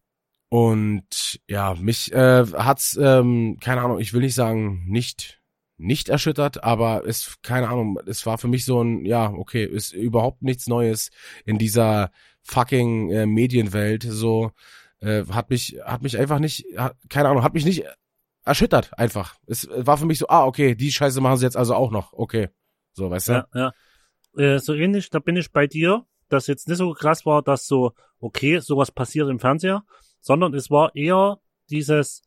[0.54, 5.42] und ja, mich äh, hat's, ähm, keine Ahnung, ich will nicht sagen, nicht
[5.78, 9.92] nicht erschüttert, aber es, keine Ahnung, es war für mich so ein, ja, okay, ist
[9.92, 11.10] überhaupt nichts Neues
[11.44, 12.12] in dieser
[12.42, 14.52] fucking äh, Medienwelt, so,
[15.00, 17.84] äh, hat mich, hat mich einfach nicht, hat, keine Ahnung, hat mich nicht
[18.44, 19.34] erschüttert, einfach.
[19.48, 22.12] Es war für mich so, ah, okay, die Scheiße machen sie jetzt also auch noch,
[22.12, 22.50] okay.
[22.92, 23.32] So, weißt du?
[23.32, 23.72] ja, ja.
[24.40, 27.66] Äh, so ähnlich, da bin ich bei dir, dass jetzt nicht so krass war, dass
[27.66, 29.82] so, okay, sowas passiert im Fernseher,
[30.24, 31.38] sondern es war eher
[31.70, 32.22] dieses,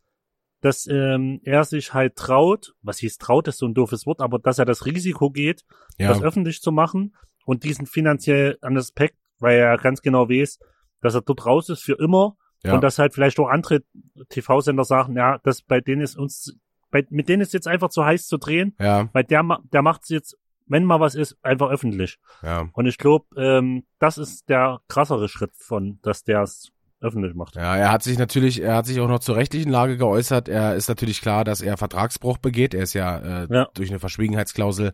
[0.61, 4.37] dass ähm, er sich halt traut, was hieß traut, ist so ein doofes Wort, aber
[4.39, 5.65] dass er das Risiko geht,
[5.97, 10.59] Ja, das öffentlich zu machen und diesen finanziellen Aspekt weil er ganz genau weiß,
[11.01, 12.73] dass er dort raus ist für immer Ja.
[12.73, 13.81] und dass halt vielleicht auch andere
[14.29, 16.55] TV-Sender sagen, ja, das bei denen ist uns,
[16.89, 20.09] bei, mit denen ist jetzt einfach zu heiß zu drehen, Ja, weil der, der macht's
[20.09, 22.17] jetzt, wenn mal was ist, einfach öffentlich.
[22.41, 22.67] ja.
[22.73, 27.55] Und ich glaube, ähm, das ist der krassere Schritt von, dass der es öffentlich macht.
[27.55, 30.49] Ja, er hat sich natürlich, er hat sich auch noch zur rechtlichen Lage geäußert.
[30.49, 32.73] Er ist natürlich klar, dass er Vertragsbruch begeht.
[32.73, 33.67] Er ist ja, äh, Ja.
[33.73, 34.93] durch eine Verschwiegenheitsklausel.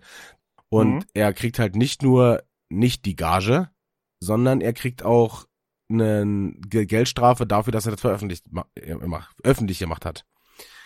[0.70, 1.04] Und Mhm.
[1.14, 3.70] er kriegt halt nicht nur nicht die Gage,
[4.20, 5.46] sondern er kriegt auch
[5.90, 8.96] eine Ge- Geldstrafe dafür, dass er das veröffentlicht, äh,
[9.44, 10.26] öffentlich gemacht hat.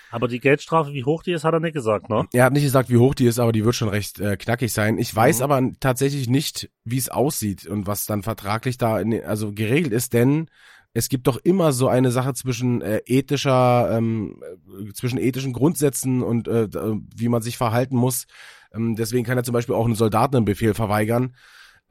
[0.10, 2.28] Aber die Geldstrafe, wie hoch die ist, hat er nicht gesagt, ne?
[2.32, 4.72] Er hat nicht gesagt, wie hoch die ist, aber die wird schon recht äh, knackig
[4.72, 4.98] sein.
[4.98, 5.44] Ich weiß Mhm.
[5.44, 10.14] aber tatsächlich nicht, wie es aussieht und was dann vertraglich da in, also geregelt ist,
[10.14, 10.50] denn
[10.98, 14.42] es gibt doch immer so eine Sache zwischen äh, ethischer, ähm,
[14.82, 16.68] äh, zwischen ethischen Grundsätzen und äh,
[17.16, 18.26] wie man sich verhalten muss.
[18.74, 21.36] Ähm, deswegen kann er zum Beispiel auch einen Soldaten einen Befehl verweigern.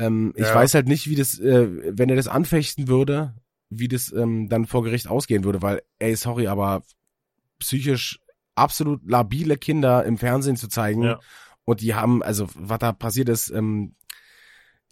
[0.00, 0.56] Ähm, Ich Ja.
[0.56, 3.36] weiß halt nicht, wie das, äh, wenn er das anfechten würde,
[3.70, 6.82] wie das ähm, dann vor Gericht ausgehen würde, weil, ey, sorry, aber
[7.60, 8.18] psychisch
[8.56, 11.20] absolut labile Kinder im Fernsehen zu zeigen Ja.
[11.64, 13.94] und die haben, also was da passiert ist, ähm,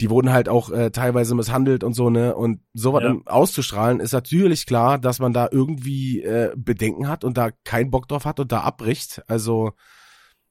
[0.01, 2.35] die wurden halt auch äh, teilweise misshandelt und so, ne?
[2.35, 3.17] Und sowas Ja.
[3.27, 8.09] auszustrahlen, ist natürlich klar, dass man da irgendwie äh, Bedenken hat und da keinen Bock
[8.09, 9.23] drauf hat und da abbricht.
[9.29, 9.73] Also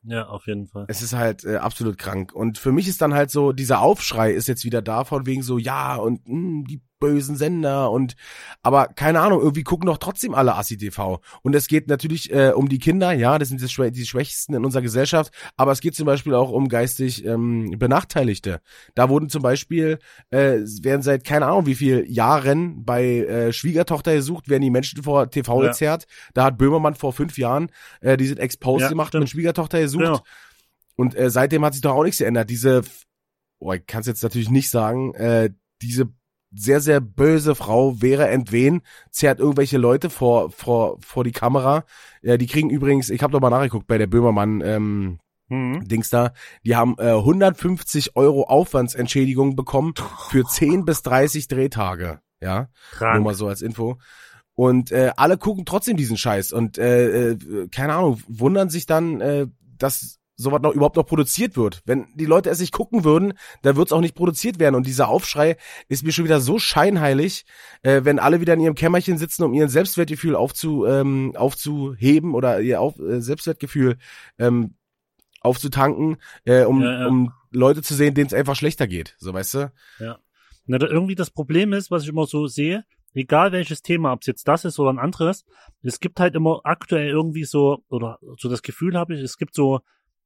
[0.03, 0.86] Ja, auf jeden Fall.
[0.88, 2.34] es ist halt äh, absolut krank.
[2.34, 5.43] Und für mich ist dann halt so, dieser Aufschrei ist jetzt wieder da von wegen
[5.43, 8.15] so, ja, und mh, die bösen Sender und
[8.61, 11.19] aber keine Ahnung, irgendwie gucken doch trotzdem alle Assi TV.
[11.41, 14.53] Und es geht natürlich äh, um die Kinder, ja, das sind die, Schwä die Schwächsten
[14.53, 18.61] in unserer Gesellschaft, aber es geht zum Beispiel auch um geistig ähm, Benachteiligte.
[18.95, 24.13] Da wurden zum Beispiel, äh, werden seit keine Ahnung wie viel Jahren bei äh, Schwiegertochter
[24.15, 25.69] gesucht, werden die Menschen vor TV Ja.
[25.69, 26.05] gezerrt.
[26.33, 27.69] Da hat Böhmermann vor fünf Jahren
[28.01, 29.23] äh, diesen Expose Ja, gemacht stimmt.
[29.23, 30.03] mit Schwiegertochter gesucht.
[30.03, 30.19] Genau.
[30.95, 32.49] Und äh, seitdem hat sich doch auch nichts geändert.
[32.49, 32.81] Diese,
[33.59, 35.49] oh, ich kann es jetzt natürlich nicht sagen, äh,
[35.81, 36.09] diese
[36.55, 41.85] sehr, sehr böse Frau Vera Entwen zerrt irgendwelche Leute vor, vor, vor die Kamera.
[42.21, 45.87] Ja, die kriegen übrigens, ich habe doch mal nachgeguckt bei der Böhmermann ähm, Mhm.
[45.87, 46.31] Dings da,
[46.65, 49.93] die haben äh, 150 Euro Aufwandsentschädigung bekommen
[50.29, 52.19] für 10 bis 30 Drehtage.
[52.41, 53.23] Ja, nur Krank.
[53.23, 53.97] mal so als Info.
[54.55, 59.21] Und äh, alle gucken trotzdem diesen Scheiß und äh, äh, keine Ahnung, wundern sich dann,
[59.21, 61.82] äh, dass sowas noch überhaupt noch produziert wird.
[61.86, 64.76] Wenn die Leute es nicht gucken würden, dann wird es auch nicht produziert werden.
[64.76, 65.58] Und dieser Aufschrei
[65.89, 67.46] ist mir schon wieder so scheinheilig,
[67.84, 72.62] äh, wenn alle wieder in ihrem Kämmerchen sitzen, um ihren Selbstwertgefühl aufzu, ähm, aufzuheben oder
[72.62, 73.98] ihr auf, äh, Selbstwertgefühl
[74.39, 74.76] ähm,
[75.41, 77.08] aufzutanken, äh, um, Ja, ja.
[77.08, 79.15] um Leute zu sehen, denen es einfach schlechter geht.
[79.19, 79.72] So, weißt du?
[80.65, 84.22] Na, da irgendwie das Problem ist, was ich immer so sehe, egal welches Thema, ob
[84.22, 85.46] es jetzt das ist oder ein anderes,
[85.82, 89.54] es gibt halt immer aktuell irgendwie so, oder so das Gefühl habe ich, es gibt
[89.54, 89.82] so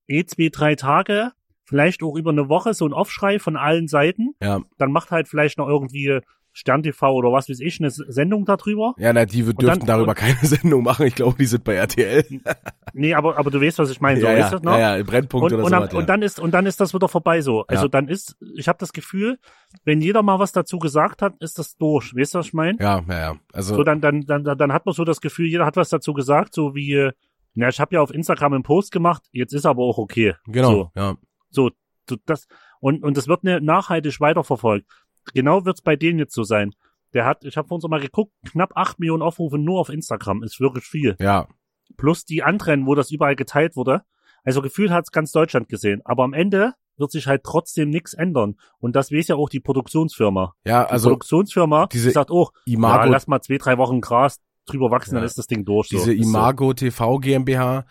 [0.07, 1.31] eh zwei, drei Tage,
[1.63, 4.35] vielleicht auch über eine Woche so ein Aufschrei von allen Seiten.
[4.41, 4.61] Ja.
[4.77, 6.19] Dann macht halt vielleicht noch irgendwie
[6.53, 8.95] Stern TV oder was weiß ich, eine Sendung darüber.
[8.97, 11.05] Ja, na, die dürften dann- darüber und- keine Sendung machen.
[11.05, 12.23] Ich glaube, die sind bei RTL.
[12.93, 14.71] Nee, aber, aber du weißt, was ich meine, so, ja, ja, du noch?
[14.71, 15.87] ja, ja, im Brennpunkt und, oder und, so.
[15.87, 17.63] dann, und dann ist und dann ist das wieder vorbei so.
[17.67, 17.89] Also Ja.
[17.89, 19.37] dann ist, ich habe das Gefühl,
[19.83, 22.15] wenn jeder mal was dazu gesagt hat, ist das durch.
[22.15, 22.77] Weißt du, was ich meine?
[22.79, 23.35] ja, ja, ja.
[23.53, 26.13] Also, So dann, dann, dann, dann hat man so das Gefühl, jeder hat was dazu
[26.13, 27.11] gesagt, so wie,
[27.57, 30.35] na, ich habe ja auf Instagram einen Post gemacht, jetzt ist aber auch okay.
[30.45, 31.17] genau, So, ja.
[31.49, 31.71] so,
[32.09, 32.47] so das
[32.79, 34.85] und und das wird ne, nachhaltig weiterverfolgt.
[35.33, 36.73] Genau wird's bei denen jetzt so sein.
[37.13, 40.43] Der hat, ich habe vor uns mal geguckt, knapp acht Millionen Aufrufe nur auf Instagram,
[40.43, 41.15] ist wirklich viel.
[41.19, 41.47] Ja,
[41.95, 44.03] Plus die anderen, wo das überall geteilt wurde.
[44.43, 46.01] Also gefühlt hat's ganz Deutschland gesehen.
[46.05, 48.55] Aber am Ende wird sich halt trotzdem nichts ändern.
[48.79, 50.53] Und das weiß ja auch die Produktionsfirma.
[50.65, 54.41] ja, Die also Produktionsfirma diese sagt, oh, ja, Imago, lass mal zwei, drei Wochen Gras
[54.67, 55.19] drüber wachsen, Ja.
[55.21, 55.89] dann ist das Ding durch.
[55.89, 56.11] diese so.
[56.11, 57.85] Imago TV GmbH,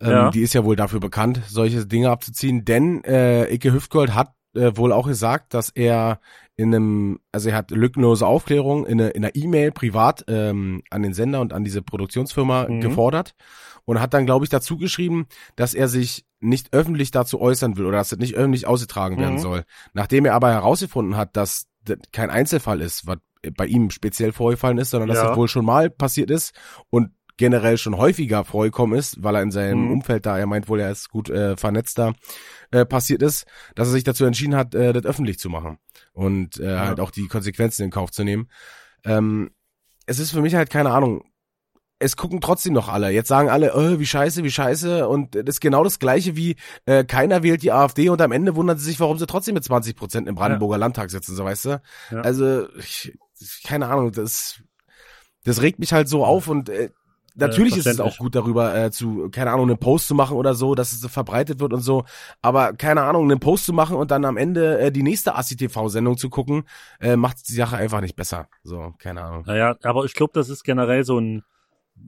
[0.00, 0.30] ähm, Ja.
[0.30, 4.76] die ist ja wohl dafür bekannt, solche Dinge abzuziehen, denn äh, Icke Hüftgold hat äh,
[4.76, 6.20] wohl auch gesagt, dass er
[6.56, 11.02] in einem, also er hat lückenlose Aufklärung in, eine, in einer E-Mail privat ähm, an
[11.02, 12.80] den Sender und an diese Produktionsfirma Mhm.
[12.80, 13.34] gefordert
[13.84, 17.86] und hat dann, glaube ich, dazu geschrieben, dass er sich nicht öffentlich dazu äußern will
[17.86, 19.38] oder dass das nicht öffentlich ausgetragen werden Mhm.
[19.40, 19.64] soll.
[19.92, 23.18] Nachdem er aber herausgefunden hat, dass das kein Einzelfall ist, was
[23.56, 25.28] bei ihm speziell vorgefallen ist, sondern dass Ja.
[25.28, 26.52] das wohl schon mal passiert ist
[26.90, 29.90] und generell schon häufiger vorgekommen ist, weil er in seinem Mhm.
[29.92, 32.12] Umfeld da, er meint wohl, er ist gut äh, vernetzt da,
[32.72, 35.78] äh, passiert ist, dass er sich dazu entschieden hat, äh, das öffentlich zu machen
[36.12, 38.48] und äh, halt auch die Konsequenzen in Kauf zu nehmen.
[39.04, 39.50] Ähm,
[40.06, 41.22] es ist für mich halt keine Ahnung.
[42.00, 43.10] Es gucken trotzdem noch alle.
[43.10, 45.08] Jetzt sagen alle, oh, wie scheiße, wie scheiße.
[45.08, 46.54] Und das ist genau das Gleiche wie
[46.86, 49.64] äh, keiner wählt die AfD und am Ende wundern sie sich, warum sie trotzdem mit
[49.64, 51.82] 20 Prozent im Brandenburger Landtag sitzen, so weißt du.
[52.12, 52.20] Ja.
[52.20, 53.16] Also, ich,
[53.64, 54.60] keine Ahnung, das,
[55.44, 56.90] das regt mich halt so auf und äh,
[57.38, 60.54] natürlich ist es auch gut darüber äh, zu, keine Ahnung, einen Post zu machen oder
[60.54, 62.04] so, dass es so verbreitet wird und so.
[62.42, 66.18] Aber keine Ahnung, einen Post zu machen und dann am Ende äh, die nächste ACTV-Sendung
[66.18, 66.64] zu gucken,
[67.00, 68.48] äh, macht die Sache einfach nicht besser.
[68.62, 69.44] So, keine Ahnung.
[69.46, 71.44] Naja, aber ich glaube, das ist generell so ein,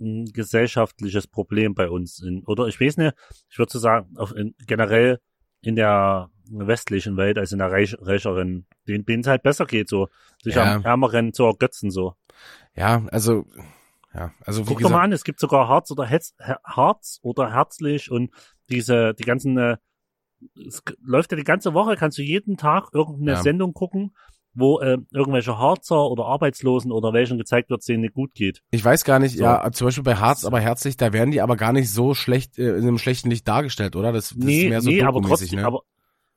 [0.00, 2.20] ein gesellschaftliches Problem bei uns.
[2.20, 3.14] In, oder ich weiß nicht,
[3.48, 5.20] ich würde so sagen, auf, in, generell
[5.62, 9.88] in der westlichen Welt als in der reich, reicheren, denen denen es halt besser geht,
[9.88, 10.08] so
[10.42, 10.76] sich Ja.
[10.76, 12.14] am Ärmeren zu ergötzen, so.
[12.76, 13.44] Ja, also,
[14.14, 16.34] ja, also Guck doch mal an, es gibt sogar Harz oder Hetz,
[16.64, 18.30] Harz oder Herzlich und
[18.70, 19.76] diese, die ganzen, äh,
[20.66, 23.42] es läuft ja die ganze Woche, kannst du jeden Tag irgendeine Ja.
[23.42, 24.14] Sendung gucken,
[24.52, 28.62] wo äh, irgendwelche Harzer oder Arbeitslosen oder welchen gezeigt wird, denen nicht gut geht.
[28.72, 29.44] ich weiß gar nicht, So.
[29.44, 32.58] ja, zum Beispiel bei Harz, aber herzlich, da werden die aber gar nicht so schlecht,
[32.58, 34.12] äh, in einem schlechten Licht dargestellt, oder?
[34.12, 35.66] Das, das nee, ist mehr so nee, aber trotzdem, ne?
[35.66, 35.82] aber,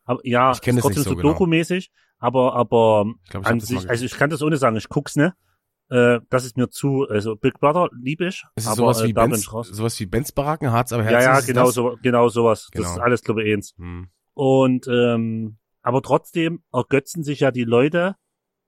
[0.06, 1.30] aber ja, Ich kenn ist das nicht trotzdem so so, genau.
[1.34, 4.76] dokumäßig, aber aber ich glaube, ich an das sich, also ich kann das ohne sagen,
[4.76, 5.34] ich guck's ne.
[5.90, 9.08] Äh, das ist mir zu, also Big Brother liebe ich, Es ist aber sowas äh,
[9.08, 11.76] wie bin Benz, sowas wie Benz Baracken, Harz, aber Ja, herzlich ja, ist genau das.
[11.76, 12.70] so, genau sowas.
[12.72, 12.94] Das Genau.
[12.96, 13.74] ist alles, glaube ich, eins.
[13.78, 14.08] Hm.
[14.34, 18.16] Und ähm, aber trotzdem ergötzen sich ja die Leute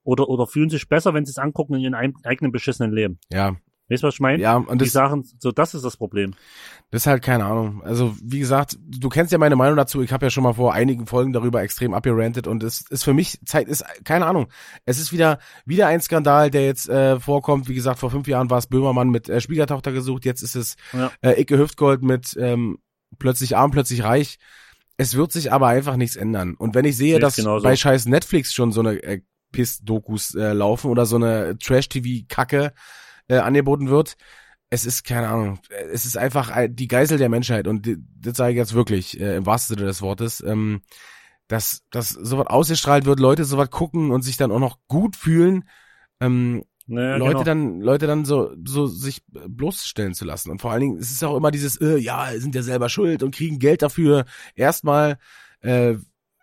[0.03, 3.19] oder oder fühlen sich besser, wenn sie es angucken in ihrem eigenen beschissenen Leben.
[3.31, 3.55] Ja,
[3.88, 4.41] Weißt du, was ich meine?
[4.41, 6.33] ja, und die das, Sachen, so das ist das Problem.
[6.89, 7.83] das ist halt keine Ahnung.
[7.83, 10.01] Also, wie gesagt, du kennst ja meine Meinung dazu.
[10.01, 13.13] Ich habe ja schon mal vor einigen Folgen darüber extrem abgerantet und es ist für
[13.13, 14.47] mich Zeit, ist keine Ahnung.
[14.86, 17.67] Es ist wieder wieder ein Skandal, der jetzt äh, vorkommt.
[17.69, 20.75] Wie gesagt, vor fünf Jahren war es Böhmermann mit äh, Schwiegertochter gesucht, jetzt ist es
[20.91, 21.11] Ja.
[21.21, 22.79] äh, Icke Hüftgold mit ähm,
[23.19, 24.39] plötzlich arm, plötzlich reich.
[24.97, 26.55] Es wird sich aber einfach nichts ändern.
[26.55, 27.63] Und wenn ich sehe, Sehe ich dass genauso.
[27.63, 29.21] bei scheiß Netflix schon so eine äh,
[29.51, 32.73] Piss-Dokus äh, laufen oder so eine Trash-TV-Kacke
[33.28, 34.15] äh, angeboten wird,
[34.69, 37.97] es ist keine Ahnung, äh, es ist einfach ein- die Geisel der Menschheit und die-
[38.19, 40.82] das sage ich jetzt wirklich äh, im wahrsten Sinne des Wortes, ähm,
[41.47, 45.69] dass dass sowas ausgestrahlt wird, Leute sowas gucken und sich dann auch noch gut fühlen,
[46.19, 47.43] ähm, Naja, Leute genau.
[47.43, 51.23] dann Leute dann so so sich bloßstellen zu lassen und vor allen Dingen es ist
[51.23, 54.26] auch immer dieses äh, ja sind ja selber schuld und kriegen Geld dafür.
[54.55, 55.17] Erstmal
[55.61, 55.95] äh,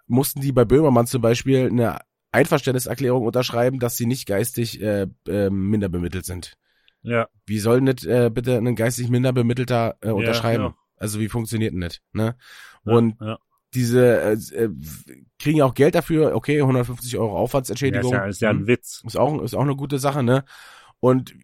[0.06, 1.98] mussten die bei Böhmermann zum Beispiel eine
[2.32, 6.54] Einverständniserklärung unterschreiben, dass sie nicht geistig äh, äh, minder bemittelt sind.
[7.02, 10.64] Ja, Wie soll das äh, bitte ein geistig minder bemittelter äh, unterschreiben?
[10.64, 10.74] genau.
[10.96, 11.98] Also wie funktioniert denn das?
[12.12, 12.36] Ne?
[12.84, 13.38] ja, Und ja.
[13.74, 14.70] diese äh, äh,
[15.40, 18.12] kriegen ja auch Geld dafür, okay, 150 Euro Ja, ist Aufwandsentschädigung.
[18.12, 19.02] ja, ist ja ein Witz.
[19.04, 20.44] Ist auch, ist auch eine gute Sache, ne?
[21.00, 21.34] Und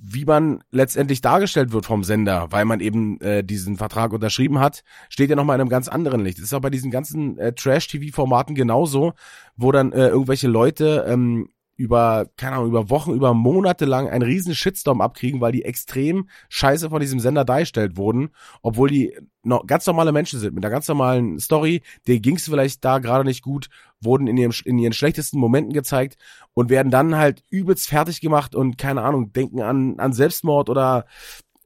[0.00, 4.84] wie man letztendlich dargestellt wird vom Sender, weil man eben äh, diesen Vertrag unterschrieben hat,
[5.08, 6.38] steht ja nochmal in einem ganz anderen Licht.
[6.38, 9.14] Das ist auch bei diesen ganzen äh, Trash-TV-Formaten genauso,
[9.56, 14.22] wo dann äh, irgendwelche Leute ähm, über, keine Ahnung, über Wochen, über Monate lang einen
[14.24, 18.30] riesen Shitstorm abkriegen, weil die extrem scheiße von diesem Sender dargestellt wurden,
[18.62, 22.46] obwohl die noch ganz normale Menschen sind, mit einer ganz normalen Story, denen ging es
[22.46, 23.68] vielleicht da gerade nicht gut,
[24.00, 26.16] wurden in, ihrem, in ihren schlechtesten Momenten gezeigt
[26.52, 31.06] und werden dann halt übelst fertig gemacht und keine Ahnung, denken an, an Selbstmord oder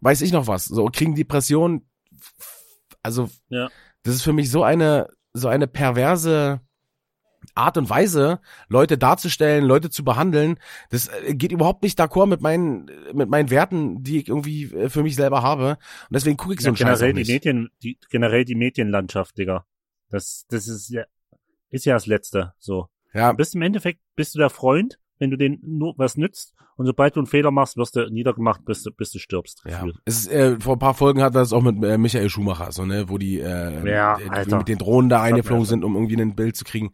[0.03, 1.89] weiß ich noch was, so kriegen Depressionen.
[3.03, 3.71] Also, Ja.
[4.03, 6.61] das ist für mich so eine, so eine perverse
[7.55, 10.59] Art und Weise, Leute darzustellen, Leute zu behandeln,
[10.91, 14.89] das äh, geht überhaupt nicht d'accord mit meinen, mit meinen Werten, die ich irgendwie äh,
[14.89, 15.71] für mich selber habe.
[16.09, 17.29] Und deswegen gucke ich so einen Scheiß auch generell die nicht.
[17.29, 19.67] Medien, die, generell die Medienlandschaft, Digga.
[20.11, 21.05] Das, das ist ja,
[21.71, 22.89] ist ja das Letzte, so.
[23.15, 26.53] Ja, Du bist im Endeffekt, bist du der Freund, wenn du den nur was nützt
[26.77, 29.63] und sobald du einen Fehler machst, wirst du niedergemacht, bis du, bis du stirbst.
[29.65, 32.73] Ja, es ist, äh, vor ein paar Folgen hat das auch mit äh, Michael Schumacher,
[32.73, 34.59] so, ne, wo die, äh, Ja, Alter.
[34.59, 36.91] mit den Drohnen da eingeflogen sind, um irgendwie ein Bild zu kriegen.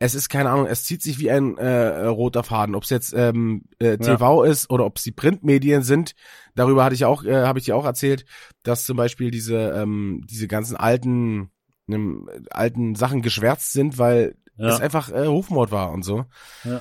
[0.00, 3.12] Es ist keine Ahnung, es zieht sich wie ein äh, roter Faden, ob es jetzt
[3.16, 6.14] ähm, äh, TV ist oder ob es die Printmedien sind.
[6.56, 8.24] Darüber hatte ich auch, äh, habe ich dir auch erzählt,
[8.64, 11.50] dass zum Beispiel diese ähm, diese ganzen alten
[11.88, 14.68] ähm, alten Sachen geschwärzt sind, weil Ja.
[14.68, 16.24] es einfach äh, Rufmord war und so.
[16.64, 16.80] Ja.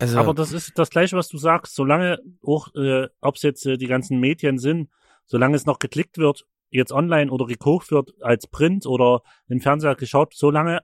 [0.00, 1.74] Also, Aber das ist das Gleiche, was du sagst.
[1.74, 4.88] Solange auch, äh, ob es jetzt äh, die ganzen Medien sind,
[5.26, 9.94] solange es noch geklickt wird, jetzt online oder gekauft wird als Print oder im Fernseher
[9.94, 10.80] geschaut, solange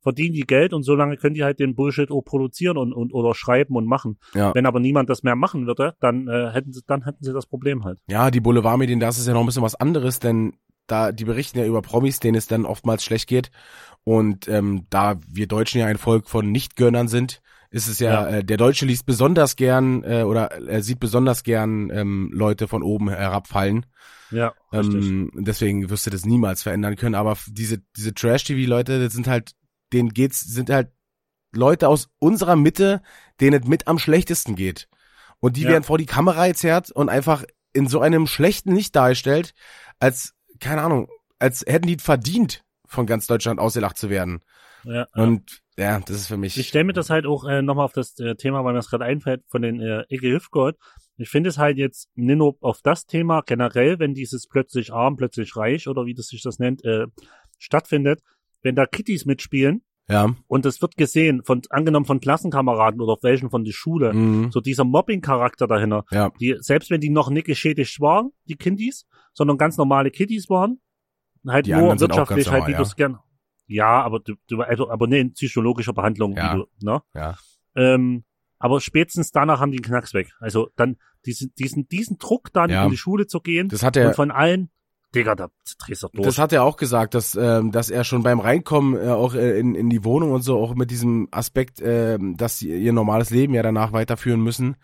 [0.00, 3.34] verdienen die Geld und solange können die halt den Bullshit auch produzieren und, und oder
[3.34, 4.18] schreiben und machen.
[4.34, 4.54] ja.
[4.54, 7.46] Wenn aber niemand das mehr machen würde, dann äh, hätten sie dann hätten sie das
[7.46, 7.98] Problem halt.
[8.08, 10.54] Ja, die Boulevardmedien, da ist ja noch ein bisschen was anderes, denn
[10.86, 13.50] da die berichten ja über Promis, denen es dann oftmals schlecht geht.
[14.04, 18.36] Und ähm, da wir Deutschen ja ein Volk von Nichtgönnern sind, ist es ja, Ja.
[18.38, 22.82] Äh, der Deutsche liest besonders gern äh, oder er sieht besonders gern ähm, Leute von
[22.82, 23.86] oben herabfallen.
[24.30, 24.52] Ja.
[24.72, 27.14] Ähm, deswegen wirst du das niemals verändern können.
[27.14, 29.52] Aber diese, diese Trash-TV-Leute, das sind halt,
[29.92, 30.90] denen geht's, sind halt
[31.52, 33.00] Leute aus unserer Mitte,
[33.40, 34.88] denen es mit am schlechtesten geht.
[35.40, 35.70] Und die Ja.
[35.70, 39.54] werden vor die Kamera gezerrt und einfach in so einem schlechten Licht dargestellt,
[39.98, 41.08] als, keine Ahnung,
[41.38, 44.40] als hätten die verdient, von ganz Deutschland ausgelacht zu werden.
[44.84, 45.06] ja, ja.
[45.14, 46.56] Und ja, das ist für mich.
[46.58, 48.90] Ich stelle mir das halt auch äh, nochmal auf das äh, Thema, weil mir das
[48.90, 50.76] gerade einfällt, von den äh, Ege Hüfgold.
[51.16, 55.16] ich finde es halt jetzt nicht nur auf das Thema generell, wenn dieses plötzlich arm,
[55.16, 57.06] plötzlich reich oder wie das sich das nennt, äh,
[57.58, 58.20] stattfindet,
[58.62, 60.34] wenn da Kittys mitspielen Ja.
[60.46, 64.50] und es wird gesehen, von angenommen von Klassenkameraden oder auf welchen von der Schule, Mhm.
[64.52, 66.30] so dieser Mobbing-Charakter dahinter, Ja.
[66.40, 70.80] die, selbst wenn die noch nicht geschädigt waren, die Kindis, sondern ganz normale Kitties waren,
[71.46, 73.18] halt Die nur wirtschaftlich ganz halt, wie normal, du es gern.
[73.68, 76.54] Ja, aber du, du also, aber ne, in psychologischer Behandlung, Ja.
[76.56, 77.02] du, ne?
[77.14, 77.36] Ja.
[77.76, 78.24] Ähm,
[78.58, 80.32] aber spätestens danach haben die einen Knacks weg.
[80.40, 80.96] Also dann
[81.26, 82.84] diesen, diesen, diesen Druck dann Ja.
[82.84, 84.70] in die Schule zu gehen Das hat er, und von allen,
[85.14, 85.48] Digga, da
[85.84, 86.24] drehst du durch.
[86.26, 89.58] das hat er auch gesagt, dass, ähm, dass er schon beim Reinkommen äh, auch äh,
[89.58, 93.30] in, in die Wohnung und so, auch mit diesem Aspekt, ähm, dass sie ihr normales
[93.30, 94.76] Leben ja danach weiterführen müssen,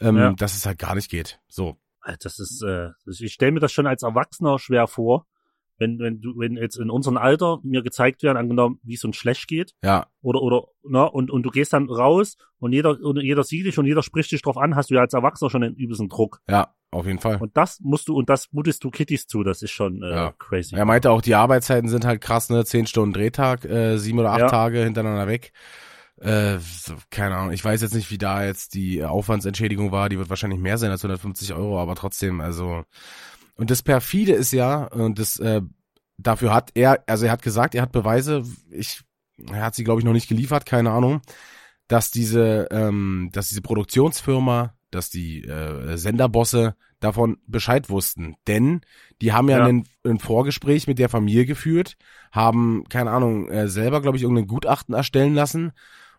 [0.00, 0.32] ähm, Ja.
[0.32, 1.38] dass es halt gar nicht geht.
[1.48, 1.76] So.
[2.20, 5.26] Das ist, äh, ich stelle mir das schon als Erwachsener schwer vor,
[5.78, 9.16] wenn, wenn du, wenn jetzt in unserem Alter mir gezeigt werden, angenommen, wie es uns
[9.16, 13.20] schlecht geht, Ja, oder, oder, ne, und, und du gehst dann raus und jeder, und
[13.20, 15.62] jeder sieht dich und jeder spricht dich drauf an, hast du ja als Erwachsener schon
[15.64, 16.40] einen übelsten Druck.
[16.48, 17.38] ja, auf jeden Fall.
[17.38, 20.32] Und das musst du, und das mutest du Kittys zu, das ist schon, äh, Ja.
[20.38, 20.76] crazy.
[20.76, 22.64] Er meinte auch, die Arbeitszeiten sind halt krass, ne?
[22.64, 24.46] Zehn Stunden Drehtag, äh, sieben oder acht Ja.
[24.48, 25.52] Tage hintereinander weg.
[26.20, 26.58] Äh,
[27.10, 30.60] keine Ahnung, ich weiß jetzt nicht, wie da jetzt die Aufwandsentschädigung war, die wird wahrscheinlich
[30.60, 32.84] mehr sein als 150 Euro, aber trotzdem, also.
[33.56, 35.62] Und das perfide ist ja, und das, äh,
[36.18, 39.02] dafür hat er, also er hat gesagt, er hat Beweise, ich,
[39.50, 41.20] er hat sie glaube ich noch nicht geliefert, keine Ahnung,
[41.88, 48.36] dass diese, ähm, dass diese Produktionsfirma, dass die äh, Senderbosse davon Bescheid wussten.
[48.46, 48.80] Denn
[49.20, 49.66] die haben ja, Ja.
[49.66, 51.96] Ein, ein Vorgespräch mit der Familie geführt,
[52.32, 55.72] haben, keine Ahnung, äh, selber, glaube ich, irgendein Gutachten erstellen lassen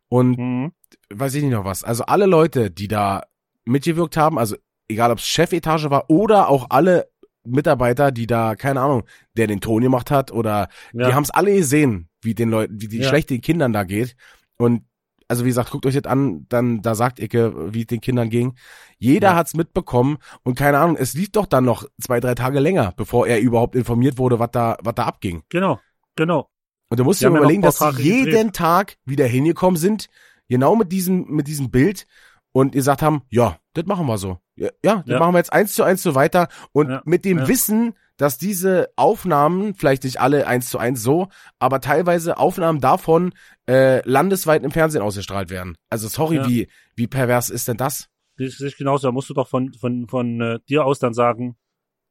[0.10, 0.72] und Mhm.
[1.10, 1.84] weiß ich nicht noch was.
[1.84, 3.24] Also alle Leute, die da
[3.66, 4.56] mitgewirkt haben, also
[4.88, 7.08] egal ob es Chefetage war oder auch alle
[7.46, 9.04] Mitarbeiter, die da, keine Ahnung,
[9.38, 11.08] der den Ton gemacht hat oder Ja.
[11.08, 13.10] die haben es alle gesehen, wie den Leuten, wie die Ja.
[13.10, 14.16] schlecht den Kindern da geht.
[14.58, 14.84] Und
[15.28, 18.30] also wie gesagt, guckt euch das an, dann da sagt Icke, wie es den Kindern
[18.30, 18.54] ging.
[19.00, 19.36] Jeder Ja.
[19.36, 23.26] hat's mitbekommen und keine Ahnung, es lief doch dann noch zwei, drei Tage länger, bevor
[23.28, 25.42] er überhaupt informiert wurde, was da, was da abging.
[25.50, 25.80] Genau,
[26.16, 26.50] genau.
[26.90, 28.54] Und du musst dir überlegen, dass sie jeden gedreht.
[28.54, 30.10] Tag wieder hingekommen sind,
[30.48, 32.06] genau mit diesem, mit diesem Bild
[32.52, 34.40] und gesagt haben, ja, das machen wir so.
[34.56, 35.20] Ja, ja das Ja.
[35.20, 37.48] machen wir jetzt eins zu eins so weiter und Ja, mit dem ja.
[37.48, 41.28] Wissen, dass diese Aufnahmen, vielleicht nicht alle eins zu eins so,
[41.60, 43.34] aber teilweise Aufnahmen davon
[43.70, 45.76] äh, landesweit im Fernsehen ausgestrahlt werden.
[45.90, 46.48] Also sorry, Ja.
[46.48, 48.08] wie, wie pervers ist denn das?
[48.38, 49.08] Das ist genauso.
[49.08, 51.58] Da musst du doch von, von, von äh, dir aus dann sagen,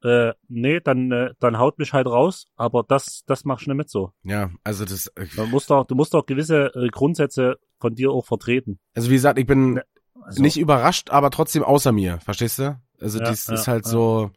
[0.03, 3.75] äh, nee, dann, äh, dann haut mich halt raus, aber das, das mach ich nicht
[3.77, 4.11] mit so.
[4.23, 8.25] Ja, also das, Du musst doch, du musst doch gewisse äh, Grundsätze von dir auch
[8.25, 8.77] vertreten.
[8.93, 9.81] also wie gesagt, ich bin
[10.25, 12.79] Also, nicht überrascht, aber trotzdem außer mir, verstehst du?
[12.99, 13.91] Also Ja, dies ja, ist halt ja.
[13.91, 14.31] so,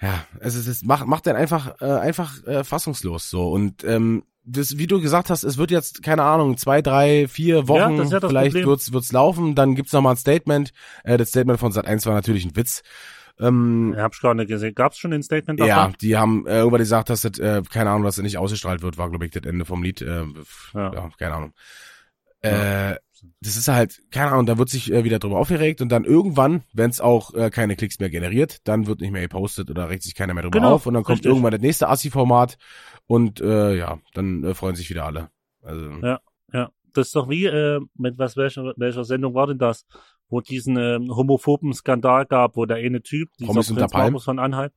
[0.00, 4.24] ja, es ist, es macht, macht den einfach, äh, einfach äh, fassungslos so und ähm,
[4.44, 8.04] das, wie du gesagt hast, es wird jetzt keine Ahnung zwei, drei, vier Wochen, Ja,
[8.04, 8.66] ja vielleicht Problem.
[8.66, 10.72] wird's wird's laufen, dann gibt's noch mal ein Statement.
[11.04, 12.82] Äh, das Statement von Sat 1 war natürlich ein Witz.
[13.38, 14.74] Ähm, ja, hab ich gar nicht gesehen.
[14.74, 15.94] Gab's schon ein Statement ja, davon?
[16.00, 18.98] die haben äh, irgendwann gesagt, dass das, äh, keine Ahnung, dass das nicht ausgestrahlt wird,
[18.98, 20.02] war glaube ich das Ende vom Lied.
[20.02, 20.24] Äh,
[20.74, 20.92] ja.
[20.92, 21.10] Ja.
[21.18, 21.52] keine Ahnung.
[22.40, 22.96] Äh,
[23.40, 26.62] das ist halt, keine Ahnung, da wird sich äh, wieder drüber aufgeregt und dann irgendwann,
[26.72, 30.02] wenn es auch äh, keine Klicks mehr generiert, dann wird nicht mehr gepostet oder regt
[30.02, 31.30] sich keiner mehr drüber Genau, auf und dann kommt richtig.
[31.30, 32.58] irgendwann das nächste Assi-Format
[33.06, 35.30] und äh, ja, dann äh, freuen sich wieder alle.
[35.62, 36.20] Also, Ja.
[36.52, 39.86] Ja, das ist doch wie, äh, mit was, welcher, welcher Sendung war denn das?
[40.28, 43.92] Wo diesen ähm, homophoben Skandal gab, wo der eine Typ, dieser Prinz?
[43.92, 44.72] Markus von Anhalt,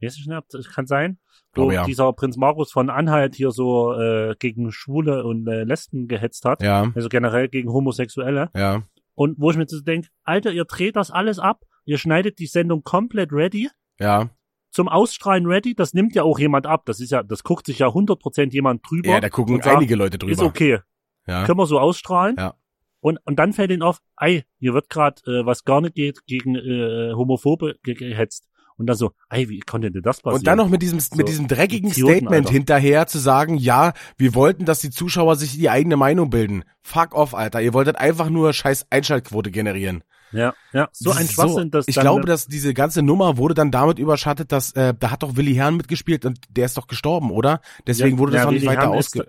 [0.00, 1.18] weiß ich nicht, das kann sein,
[1.54, 1.84] wo ja.
[1.84, 6.62] dieser Prinz Markus von Anhalt hier so äh, gegen Schwule und äh, Lesben gehetzt hat,
[6.62, 8.50] ja, also generell gegen Homosexuelle.
[8.54, 8.82] ja,
[9.14, 12.46] Und wo ich mir so denke, Alter, ihr dreht das alles ab, ihr schneidet die
[12.46, 14.30] Sendung komplett ready, ja.
[14.70, 17.80] zum Ausstrahlen ready, das nimmt ja auch jemand ab, das ist ja, das guckt sich
[17.80, 19.10] ja 100% jemand drüber.
[19.10, 20.32] Ja, da gucken und sagt, einige Leute drüber.
[20.32, 20.78] Ist okay,
[21.26, 22.36] Ja, können wir so ausstrahlen.
[22.38, 22.54] Ja.
[23.00, 26.26] Und, und dann fällt ihnen auf, ey, hier wird gerade, äh, was gar nicht geht,
[26.26, 28.49] gegen äh, Homophobe ge gehetzt.
[28.80, 30.38] Und dann so, ey, wie konnte denn das passieren?
[30.38, 32.52] Und dann noch mit diesem, So, mit diesem dreckigen Idioten, Statement Alter.
[32.52, 36.64] hinterher zu sagen, ja, wir wollten, dass die Zuschauer sich die eigene Meinung bilden.
[36.80, 37.60] Fuck off, Alter.
[37.60, 40.02] Ihr wolltet einfach nur scheiß Einschaltquote generieren.
[40.32, 43.98] Ja, ja, so ein Schwachsinn, dass Ich glaube, dass diese ganze Nummer wurde dann damit
[43.98, 47.60] überschattet, dass, äh, da hat doch Willi Herrn mitgespielt und der ist doch gestorben, oder?
[47.86, 49.26] Deswegen Ja, wurde das ja, noch nicht Willi weiter ausge...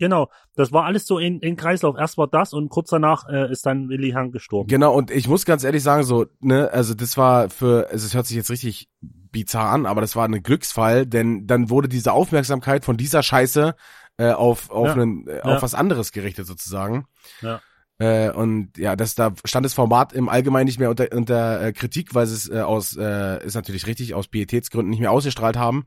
[0.00, 1.94] Genau, das war alles so in, in Kreislauf.
[1.98, 4.66] Erst war das und kurz danach äh, ist dann Willi Herrn gestorben.
[4.66, 8.14] Genau, und ich muss ganz ehrlich sagen, so, ne, also das war für, also es
[8.14, 12.12] hört sich jetzt richtig bizarr an, aber das war ein Glücksfall, denn dann wurde diese
[12.14, 13.74] Aufmerksamkeit von dieser Scheiße
[14.16, 14.92] äh, auf, auf, Ja.
[14.94, 15.62] einen, äh, auf Ja.
[15.62, 17.04] was anderes gerichtet sozusagen.
[17.42, 17.60] Ja.
[17.98, 21.72] Äh, und ja, das da stand das Format im Allgemeinen nicht mehr unter, unter äh,
[21.74, 25.58] Kritik, weil sie es äh, aus, äh, ist natürlich richtig, aus Pietätsgründen nicht mehr ausgestrahlt
[25.58, 25.84] haben.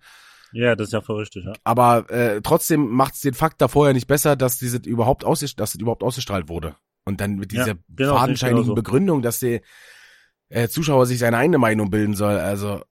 [0.53, 1.53] Ja, das ist ja voll richtig, ja.
[1.63, 5.59] Aber äh, trotzdem macht es den Fakt davor ja nicht besser, dass diese überhaupt ausgest
[5.59, 6.75] dass es überhaupt ausgestrahlt wurde.
[7.05, 8.75] Und dann mit dieser Ja, genau, fadenscheinigen genau so.
[8.75, 9.61] Begründung, dass sie
[10.49, 12.35] äh, Zuschauer sich seine eigene Meinung bilden soll.
[12.37, 12.81] Also,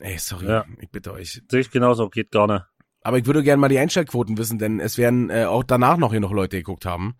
[0.00, 0.64] ey, sorry, Ja.
[0.80, 1.42] ich bitte euch.
[1.50, 2.64] Sehe ich genauso, geht gar nicht.
[3.02, 6.10] Aber ich würde gerne mal die Einschaltquoten wissen, denn es werden äh, auch danach noch
[6.12, 7.16] hier noch Leute geguckt haben.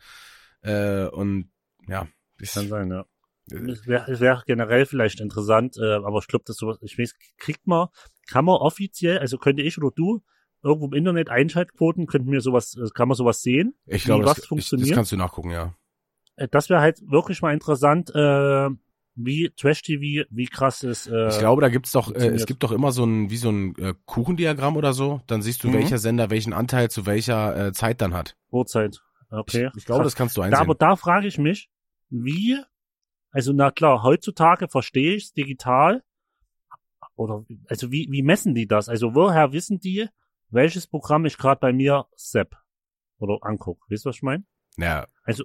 [0.63, 1.51] Äh, und
[1.89, 2.07] ja,
[2.41, 3.05] ich, Kann sein, ja.
[3.53, 7.15] äh, Es wäre wär generell vielleicht interessant, äh, aber ich glaube, das sowas, ich weiß,
[7.39, 7.89] kriegt man,
[8.27, 10.23] kann man offiziell, also könnte ich oder du
[10.63, 13.75] irgendwo im Internet Einschaltquoten, könnten wir sowas, äh, kann man sowas sehen?
[13.87, 14.95] ich wie glaube, das, ich, das funktioniert?
[14.95, 15.75] kannst du nachgucken, ja.
[16.37, 18.69] Äh, Das wäre halt wirklich mal interessant, äh,
[19.19, 22.73] wie Trash-TV, wie krass ist, äh, Ich glaube, da gibt's doch, äh, es gibt doch
[22.73, 25.21] immer so ein, wie so ein äh, Kuchendiagramm oder so.
[25.27, 25.73] Dann siehst du, Mhm.
[25.75, 28.37] welcher Sender welchen Anteil zu welcher äh, Zeit dann hat.
[28.51, 29.01] Uhrzeit.
[29.31, 29.69] Okay.
[29.73, 30.13] Ich, ich glaube, Krass.
[30.13, 30.61] das kannst du Da, einsehen.
[30.61, 31.71] aber da frage ich mich,
[32.11, 32.59] wie,
[33.31, 36.03] also na klar, heutzutage verstehe ich es digital,
[37.17, 38.89] oder also wie, wie messen die das?
[38.89, 40.07] Also woher wissen die,
[40.51, 42.57] welches Programm ich gerade bei mir sepp
[43.19, 43.85] oder anguck?
[43.91, 44.45] Weißt du, was ich meine?
[44.77, 45.45] ja, Also,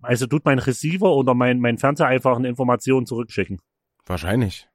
[0.00, 3.60] also tut mein Receiver oder mein, mein Fernseher einfach eine Information zurückschicken.
[4.06, 4.68] wahrscheinlich.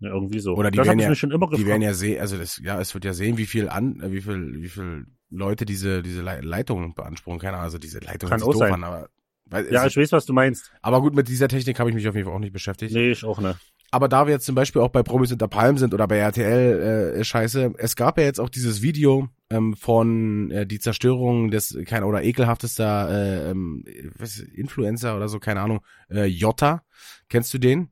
[0.00, 0.54] Ja, irgendwie so.
[0.54, 1.68] Oder die das werden ja- schon immer Die gefragt.
[1.68, 4.60] werden ja sehen, also das, ja, es wird ja sehen, wie viel an, wie viel,
[4.60, 7.38] wie viel Leute diese, diese Lei- Leitung beanspruchen.
[7.38, 8.74] Keine Ahnung, also diese Leitung Kann auch doof sein.
[8.74, 9.08] an, aber,
[9.46, 10.70] weil, ja, ich weiß, was du meinst.
[10.82, 12.92] aber gut, mit dieser Technik habe ich mich auf jeden Fall auch nicht beschäftigt.
[12.92, 13.56] Nee, ich auch nicht.
[13.96, 17.14] Aber da wir jetzt zum Beispiel auch bei Promis unter Palmen sind oder bei RTL
[17.16, 21.78] äh, Scheiße, es gab ja jetzt auch dieses Video ähm, von äh, die Zerstörung des
[21.86, 23.54] kein oder ekelhaftester äh,
[24.18, 25.80] was, Influencer oder so, keine Ahnung,
[26.10, 26.82] äh, Jota.
[27.30, 27.88] Kennst du den?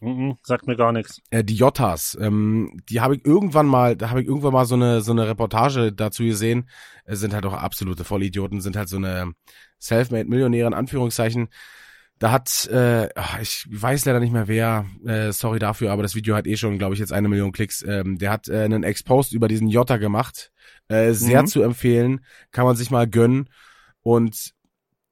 [0.00, 1.20] Mhm, sagt mir gar nichts.
[1.28, 4.76] Äh, die Jottas, ähm, die habe ich irgendwann mal, da habe ich irgendwann mal so
[4.76, 6.70] eine so eine Reportage dazu gesehen.
[7.04, 9.32] Äh, sind halt auch absolute Vollidioten, sind halt so eine
[9.78, 11.48] selfmade Millionäre in Anführungszeichen.
[12.20, 13.08] Da hat, äh,
[13.42, 16.78] ich weiß leider nicht mehr wer, äh, sorry dafür, aber das Video hat eh schon,
[16.78, 17.82] glaube ich, jetzt eine Million Klicks.
[17.82, 20.52] Ähm, der hat äh, einen Expost über diesen Jota gemacht.
[20.88, 21.46] Äh, sehr Mhm.
[21.48, 23.50] zu empfehlen, kann man sich mal gönnen.
[24.02, 24.52] Und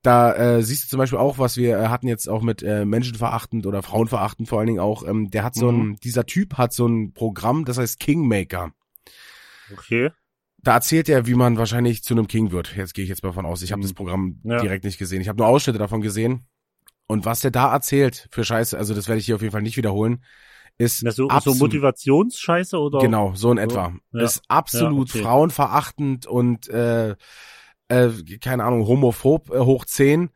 [0.02, 2.84] da äh, siehst du zum Beispiel auch, was wir äh, hatten jetzt auch mit äh,
[2.84, 5.06] menschenverachtend oder frauenverachtend vor allen Dingen auch.
[5.06, 5.96] Ähm, der hat so ein, Mhm.
[6.02, 8.72] dieser Typ hat so ein Programm, das heißt Kingmaker.
[9.72, 10.10] Okay.
[10.58, 12.76] Da erzählt er, wie man wahrscheinlich zu einem King wird.
[12.76, 13.62] Jetzt gehe ich jetzt mal von aus.
[13.62, 13.84] Ich habe Mhm.
[13.84, 14.60] das Programm Ja.
[14.60, 15.20] direkt nicht gesehen.
[15.20, 16.46] Ich habe nur Ausschnitte davon gesehen.
[17.12, 19.60] Und was der da erzählt für Scheiße, also das werde ich hier auf jeden Fall
[19.62, 20.24] nicht wiederholen,
[20.78, 23.00] ist Ja, so, so Motivationsscheiße oder?
[23.00, 23.92] Genau, so in So, etwa.
[24.12, 24.22] ja.
[24.22, 25.22] Ist absolut Ja, okay.
[25.22, 27.10] frauenverachtend und äh,
[27.88, 28.08] äh,
[28.40, 30.30] keine Ahnung, homophob äh, hoch 10.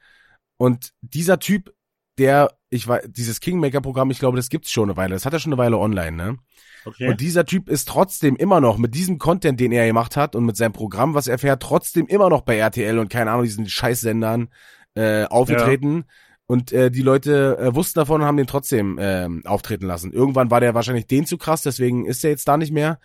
[0.59, 1.72] Und dieser Typ,
[2.18, 5.14] der, ich weiß, dieses Kingmaker-Programm, ich glaube, das gibt's schon eine Weile.
[5.14, 6.37] Das hat er schon eine Weile online, ne?
[6.85, 7.09] Okay.
[7.09, 10.45] Und dieser Typ ist trotzdem immer noch mit diesem Content, den er gemacht hat und
[10.45, 13.68] mit seinem Programm, was er fährt, trotzdem immer noch bei RTL und keine Ahnung, diesen
[13.68, 14.51] Scheißsendern
[14.95, 16.05] äh, aufgetreten.
[16.49, 20.12] Und äh, die Leute äh, wussten davon und haben den trotzdem ähm, auftreten lassen.
[20.12, 23.01] Irgendwann war der wahrscheinlich den zu krass, deswegen ist er jetzt da nicht mehr.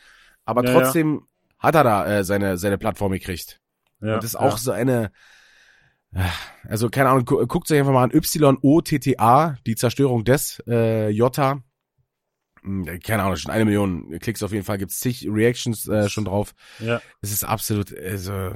[0.45, 0.79] Aber Ja, ja.
[0.81, 1.23] trotzdem
[1.57, 3.59] hat er da äh, seine, seine Plattform gekriegt.
[4.01, 5.11] ja, und das ist auch so eine,
[6.13, 6.21] äh,
[6.67, 11.63] also keine Ahnung, gu guckt euch einfach mal an, Y-O-T-T-A, die Zerstörung des äh, Jota.
[12.61, 16.25] Hm, Keine Ahnung, schon eine Million Klicks auf jeden Fall, gibt's zig Reactions äh, schon
[16.25, 16.53] drauf.
[16.79, 17.01] ja.
[17.21, 18.53] Es ist absolut, also,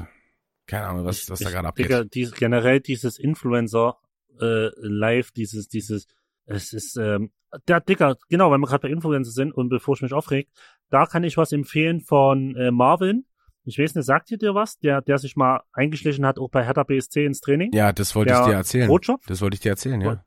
[0.67, 1.85] keine Ahnung, was, was da Ich- gerade abgeht.
[1.87, 3.97] Digga, dies, generell dieses Influencer
[4.41, 6.07] äh, Live, dieses, dieses,
[6.45, 7.31] es ist, ähm,
[7.67, 10.49] der Digga, genau, weil wir gerade bei Influencer sind und bevor ich mich aufreg,
[10.89, 13.25] da kann ich was empfehlen von äh, Marvin.
[13.63, 14.77] Ich weiß nicht, sagt ihr dir was?
[14.77, 17.71] Der, der sich mal eingeschlichen hat, auch bei Hertha BSC ins Training?
[17.73, 18.89] Ja, das wollte ich Der dir erzählen.
[18.89, 19.25] Rotjob?
[19.25, 20.23] Das wollte ich dir erzählen, ja.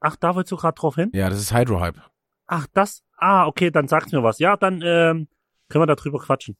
[0.00, 1.10] Ach, da willst du gerade drauf hin?
[1.14, 2.02] Ja, das ist Hydrohype.
[2.46, 4.38] Ach, das, ah, okay, dann sag's mir was.
[4.38, 5.28] Ja, dann ähm,
[5.70, 6.56] können wir darüber quatschen.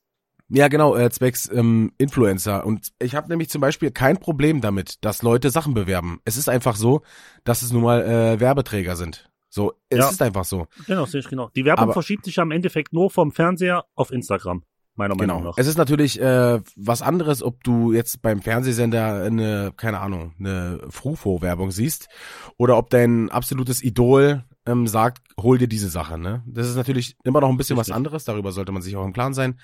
[0.48, 2.66] Ja, genau, äh, zwecks ähm, Influencer.
[2.66, 6.20] Und ich habe nämlich zum Beispiel kein Problem damit, dass Leute Sachen bewerben.
[6.24, 7.02] Es ist einfach so,
[7.44, 9.30] dass es nun mal äh, Werbeträger sind.
[9.48, 10.10] So, es Ja.
[10.10, 10.66] ist einfach so.
[10.86, 11.48] Genau, sehe ich genau.
[11.56, 14.64] Die Werbung Aber- verschiebt sich ja im Endeffekt nur vom Fernseher auf Instagram,
[14.96, 15.50] meiner Meinung Genau.
[15.50, 15.58] nach.
[15.58, 20.80] Es ist natürlich äh, was anderes, ob du jetzt beim Fernsehsender eine, keine Ahnung, eine
[20.90, 22.08] Frufo-Werbung siehst
[22.58, 26.18] oder ob dein absolutes Idol ähm, sagt, hol dir diese Sache.
[26.18, 26.42] Ne?
[26.46, 27.94] Das ist natürlich immer noch ein bisschen was Richtig.
[27.96, 29.58] anderes, darüber sollte man sich auch im Klaren sein.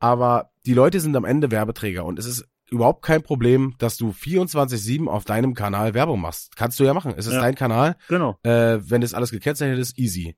[0.00, 4.10] Aber die Leute sind am Ende Werbeträger und es ist überhaupt kein Problem, dass du
[4.10, 6.56] 24-7 auf deinem Kanal Werbung machst.
[6.56, 7.14] Kannst du ja machen.
[7.16, 7.40] Es ist Ja.
[7.40, 8.38] dein Kanal Genau.
[8.42, 10.36] äh, wenn das alles gekennzeichnet ist, easy.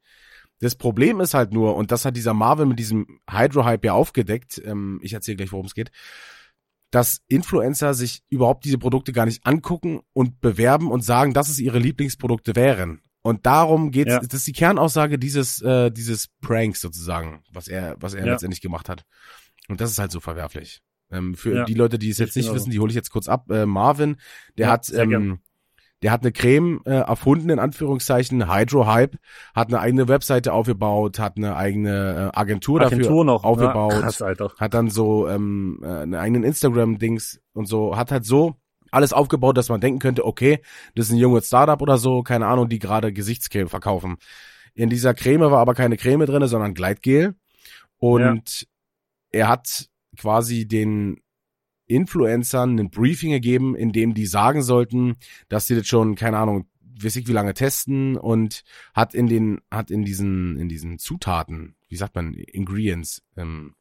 [0.61, 4.63] Das Problem ist halt nur, und das hat dieser Marvin mit diesem Hydro-Hype ja aufgedeckt,
[4.65, 5.91] ähm, ich erzähle gleich, worum es geht,
[6.91, 11.59] dass Influencer sich überhaupt diese Produkte gar nicht angucken und bewerben und sagen, dass es
[11.59, 13.01] ihre Lieblingsprodukte wären.
[13.23, 14.19] Und darum geht's, Ja.
[14.21, 18.33] das ist die Kernaussage dieses, äh, dieses Pranks sozusagen, was er, was er Ja.
[18.33, 19.05] letztendlich gemacht hat.
[19.69, 20.81] Und das ist halt so verwerflich.
[21.11, 21.65] Ähm, für Ja.
[21.65, 23.51] die Leute, die es jetzt ich nicht wissen, die hole ich jetzt kurz ab.
[23.51, 24.17] Äh, Marvin,
[24.59, 25.41] der Ja, hat, ähm,
[26.03, 29.17] der hat eine Creme äh, erfunden, in Anführungszeichen, Hydro Hype,
[29.55, 33.45] hat eine eigene Webseite aufgebaut, hat eine eigene äh, Agentur, Agentur dafür noch.
[33.45, 34.53] aufgebaut, Ja, krass, Alter.
[34.59, 38.57] hat dann so ähm, äh, einen eigenen Instagram-Dings und so, hat halt so
[38.91, 40.61] alles aufgebaut, dass man denken könnte, okay,
[40.95, 44.17] das ist ein junges Startup oder so, keine Ahnung, die gerade Gesichtscreme verkaufen.
[44.75, 47.35] In dieser Creme war aber keine Creme drinne, sondern Gleitgel.
[47.99, 48.67] Und
[49.33, 51.20] er hat quasi den
[51.87, 55.16] Influencern ein Briefing gegeben, in dem die sagen sollten,
[55.49, 58.62] dass sie das schon, keine Ahnung, weiß ich wie lange testen und
[58.95, 63.74] hat in den, hat in diesen, in diesen Zutaten, wie sagt man, Ingredients, ähm,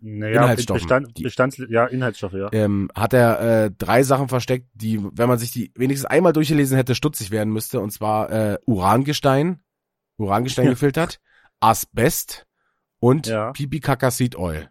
[0.00, 0.80] Naja, Inhaltsstoffen.
[0.80, 2.48] Bestand, Bestands, ja, Inhaltsstoffe, ja.
[2.52, 6.76] ähm, hat er äh, drei Sachen versteckt, die, wenn man sich die wenigstens einmal durchgelesen
[6.76, 7.80] hätte, stutzig werden müsste.
[7.80, 9.60] Und zwar äh, Urangestein,
[10.18, 10.70] Urangestein Ja.
[10.72, 11.20] gefiltert,
[11.60, 12.46] Asbest
[13.02, 13.50] und Ja.
[13.50, 14.70] Pipi Kaka Seed Oil.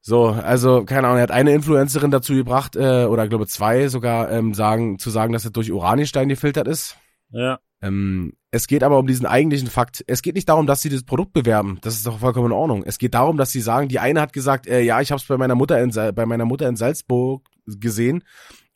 [0.00, 3.88] so, also keine Ahnung, er hat eine Influencerin dazu gebracht, äh, oder ich glaube zwei
[3.88, 6.96] sogar, ähm, sagen, zu sagen, dass es durch Urangestein gefiltert ist.
[7.30, 10.02] Ja, Ähm, es geht aber um diesen eigentlichen Fakt.
[10.08, 11.78] Es geht nicht darum, dass sie das Produkt bewerben.
[11.82, 12.82] Das ist doch vollkommen in Ordnung.
[12.84, 15.26] Es geht darum, dass sie sagen, die eine hat gesagt, äh, ja, ich habe es
[15.26, 18.24] bei meiner Mutter in bei meiner Mutter in Salzburg gesehen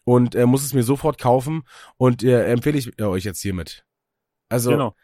[0.05, 1.62] und äh, muss es mir sofort kaufen
[1.97, 3.85] und äh, empfehle ich äh, euch jetzt hiermit.
[4.49, 4.95] Also genau.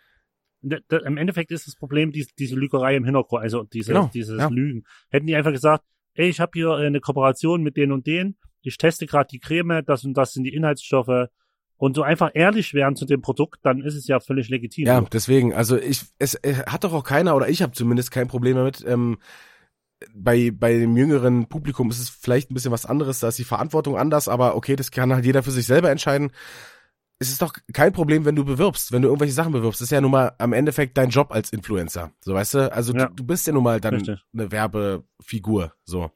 [0.62, 4.48] Im Endeffekt ist das Problem diese, diese Lügerei im Hintergrund, also diese, Genau, dieses ja.
[4.48, 4.84] Lügen.
[5.10, 5.84] Hätten die einfach gesagt,
[6.14, 9.38] ey, ich habe hier äh, eine Kooperation mit den und den, ich teste gerade die
[9.38, 11.28] Creme, das und das sind die Inhaltsstoffe
[11.78, 14.86] und so einfach ehrlich wären zu dem Produkt, dann ist es ja völlig legitim.
[14.86, 18.26] Ja, deswegen, also ich, es, es hat doch auch keiner, oder ich habe zumindest kein
[18.26, 18.84] Problem damit.
[18.86, 19.18] Ähm,
[20.14, 23.44] bei, bei dem jüngeren Publikum ist es vielleicht ein bisschen was anderes, da ist die
[23.44, 26.32] Verantwortung anders, aber okay, das kann halt jeder für sich selber entscheiden.
[27.20, 29.80] Es ist doch kein Problem, wenn du bewirbst, wenn du irgendwelche Sachen bewirbst.
[29.80, 32.12] Das ist ja nun mal am Endeffekt dein Job als Influencer.
[32.20, 32.72] So, weißt du?
[32.72, 33.06] Also Ja.
[33.06, 34.20] du, du bist ja nun mal dann Richtig.
[34.32, 35.72] eine Werbefigur.
[35.84, 36.12] So.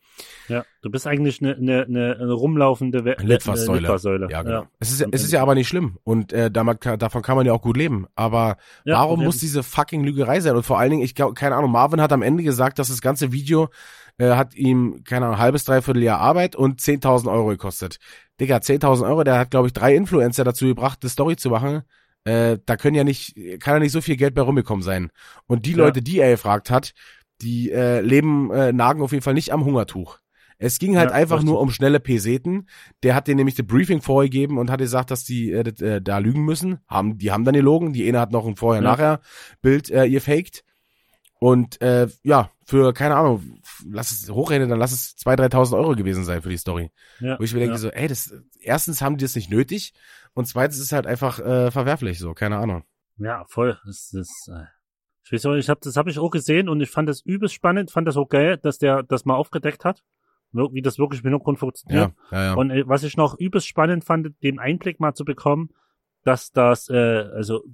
[0.48, 3.78] Ja, du bist eigentlich eine, eine, eine, rumlaufende We Litfaßsäule.
[3.78, 4.28] äh, Litfaßsäule.
[4.30, 4.62] Ja, genau.
[4.62, 4.68] Ja.
[4.78, 5.98] Es ist ja, es ist ja aber nicht schlimm.
[6.04, 8.06] Und äh, damit, kann- davon kann man ja auch gut leben.
[8.14, 10.54] Aber Warum muss diese fucking Lügerei sein?
[10.54, 13.00] Und vor allen Dingen, ich glaube, keine Ahnung, Marvin hat am Ende gesagt, dass das
[13.00, 13.70] ganze Video
[14.18, 17.98] äh, hat ihm, keine Ahnung, halbes, dreiviertel Jahr Arbeit und 10.000 Euro gekostet.
[18.42, 21.82] Digga, 10.000 Euro, der hat, glaube ich, drei Influencer dazu gebracht, eine Story zu machen.
[22.24, 25.10] Äh, da können ja nicht, kann ja nicht so viel Geld bei rumgekommen sein.
[25.46, 25.78] Und die Ja.
[25.78, 26.92] Leute, die er gefragt hat,
[27.40, 30.18] die äh, leben, äh, nagen auf jeden Fall nicht am Hungertuch.
[30.58, 31.50] Es ging halt Ja, einfach richtig.
[31.50, 32.68] nur um schnelle Peseten.
[33.02, 36.18] Der hat denen nämlich das Briefing vorgegeben und hat gesagt, dass die äh, äh, da
[36.18, 36.78] lügen müssen.
[36.86, 37.92] Haben, die haben dann gelogen.
[37.92, 40.62] Die eine hat noch ein Vorher-Nachher-Bild äh, ihr faked.
[41.42, 43.58] Und äh, ja, für, keine Ahnung,
[43.90, 46.92] lass es hochrechnen, dann lass es 2.000, 3.000 Euro gewesen sein für die Story.
[47.18, 47.78] Ja, Wo ich mir denke ja.
[47.78, 49.92] so, ey, das, erstens haben die das nicht nötig
[50.34, 52.84] und zweitens ist es halt einfach äh, verwerflich so, keine Ahnung.
[53.16, 53.76] Ja, voll.
[53.84, 54.66] Das ist, äh,
[55.24, 57.56] ich weiß auch, ich hab, das habe ich auch gesehen und ich fand das übelst
[57.56, 60.04] spannend, fand das auch geil, dass der das mal aufgedeckt hat,
[60.52, 62.12] wie das wirklich im Hintergrund funktioniert.
[62.30, 62.54] Ja, ja, ja.
[62.54, 65.70] Und äh, was ich noch übelst spannend fand, den Einblick mal zu bekommen,
[66.22, 66.94] dass das, äh,
[67.34, 67.64] also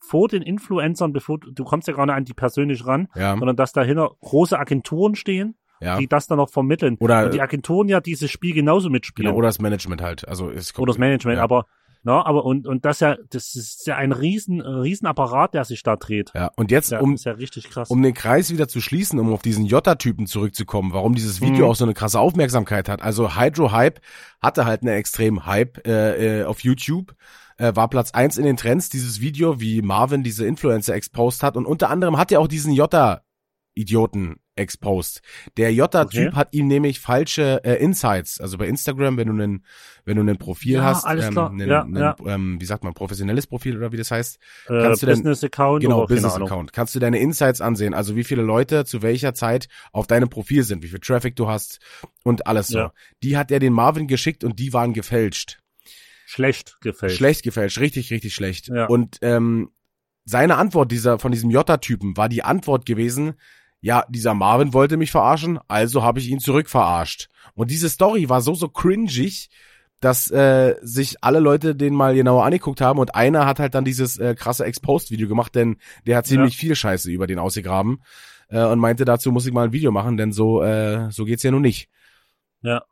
[0.00, 3.36] vor den Influencern, bevor du du kommst ja gar nicht an die persönlich ran, ja,
[3.36, 5.98] sondern dass dahinter große Agenturen stehen, ja.
[5.98, 6.96] die das dann noch vermitteln.
[7.00, 9.28] Oder- und die Agenturen ja dieses Spiel genauso mitspielen.
[9.28, 10.26] Genau, oder das Management halt.
[10.26, 11.42] Also es kommt, oder das Management, ja.
[11.44, 11.66] aber
[12.02, 15.82] na, aber und und das ja, das ist ja ein riesen riesen Apparat, der sich
[15.82, 16.30] da dreht.
[16.34, 17.90] Ja, und jetzt, Ja, um, ja richtig krass.
[17.90, 21.70] um den Kreis wieder zu schließen, um auf diesen Jota-Typen zurückzukommen, warum dieses Video Mhm.
[21.72, 23.02] auch so eine krasse Aufmerksamkeit hat.
[23.02, 24.00] Also Hydro Hype
[24.40, 27.14] hatte halt einen extremen Hype äh, äh, auf YouTube,
[27.60, 31.56] äh, war Platz eins in den Trends, dieses Video, wie Marvin diese Influencer exposed hat
[31.56, 35.22] und unter anderem hat er auch diesen Jota-Idioten exposed.
[35.56, 36.36] Der Jota-Typ Okay.
[36.36, 39.64] hat ihm nämlich falsche äh, Insights, also bei Instagram, wenn du einen,
[40.04, 42.16] wenn du ein Profil Ja, hast, ähm, einen, Ja, einen, ja.
[42.26, 44.38] Ähm, wie sagt man, professionelles Profil oder wie das heißt,
[44.68, 46.34] äh, kannst du Business Account Genau, Business.
[46.34, 46.72] Account.
[46.74, 50.62] Kannst du deine Insights ansehen, also wie viele Leute zu welcher Zeit auf deinem Profil
[50.62, 51.78] sind, wie viel Traffic du hast
[52.24, 52.90] und alles so.
[53.22, 55.59] Die hat er den Marvin geschickt und die waren gefälscht.
[56.30, 57.10] Schlecht gefällt.
[57.10, 58.68] Schlecht gefälscht, richtig, richtig schlecht.
[58.68, 58.86] Ja.
[58.86, 59.72] Und ähm,
[60.24, 63.34] seine Antwort dieser von diesem Jota-Typen war die Antwort gewesen,
[63.80, 67.30] ja, dieser Marvin wollte mich verarschen, also habe ich ihn zurückverarscht.
[67.54, 69.50] Und diese Story war so, so cringig,
[69.98, 73.84] dass äh, sich alle Leute den mal genauer angeguckt haben und einer hat halt dann
[73.84, 78.04] dieses äh, krasse Exposed-Video gemacht, denn der hat ziemlich viel Scheiße über den ausgegraben
[78.50, 81.42] äh, und meinte, dazu muss ich mal ein Video machen, denn so, äh, so geht's
[81.42, 81.88] ja nun nicht.
[82.62, 82.84] Ja.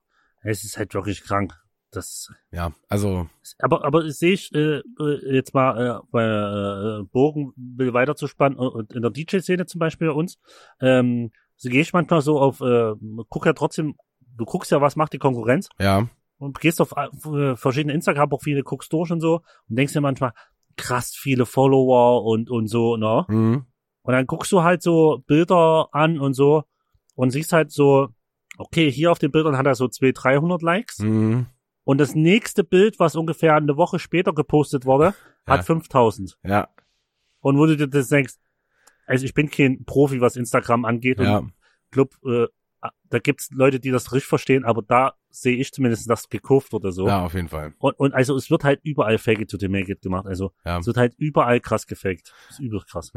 [0.43, 1.55] Es ist halt wirklich krank.
[1.91, 3.29] Das Ja, also,
[3.59, 8.63] aber aber sehe ich äh, äh, jetzt mal äh, bei äh, Bogen will weiterzuspannen äh,
[8.63, 10.39] und in der DJ-Szene zum Beispiel bei uns,
[10.81, 12.93] ähm, so gehe ich manchmal so auf, äh,
[13.31, 13.97] guck ja trotzdem,
[14.37, 18.93] du guckst ja, was macht die Konkurrenz ja, und gehst auf äh, verschiedene Instagram-Profile, guckst
[18.93, 20.33] durch und so und denkst dir manchmal,
[20.77, 23.25] krass viele Follower und und so, ne?
[23.29, 23.65] mhm.
[24.03, 26.65] Und dann guckst du halt so Bilder an und so
[27.15, 28.09] und siehst halt so,
[28.57, 30.99] okay, hier auf den Bildern hat er so 200, 300 Likes.
[31.01, 31.47] Mhm.
[31.89, 35.15] Und das nächste Bild, was ungefähr eine Woche später gepostet wurde,
[35.47, 35.55] Ja.
[35.55, 36.37] hat 5000.
[36.45, 36.69] ja,
[37.41, 38.35] Und wo du dir das denkst,
[39.07, 41.19] also ich bin kein Profi, was Instagram angeht.
[41.19, 41.55] ja, Und
[41.91, 42.47] glaub, äh,
[43.09, 46.93] da gibt's Leute, die das richtig verstehen, aber da sehe ich zumindest, dass gekauft oder
[46.93, 47.07] so.
[47.09, 47.73] Ja, auf jeden Fall.
[47.79, 50.27] Und, und also es wird halt überall Fake it to the make it gemacht.
[50.27, 50.79] Also Ja.
[50.79, 52.35] es wird halt überall krass gefaked.
[52.49, 53.13] Das ist übel krass.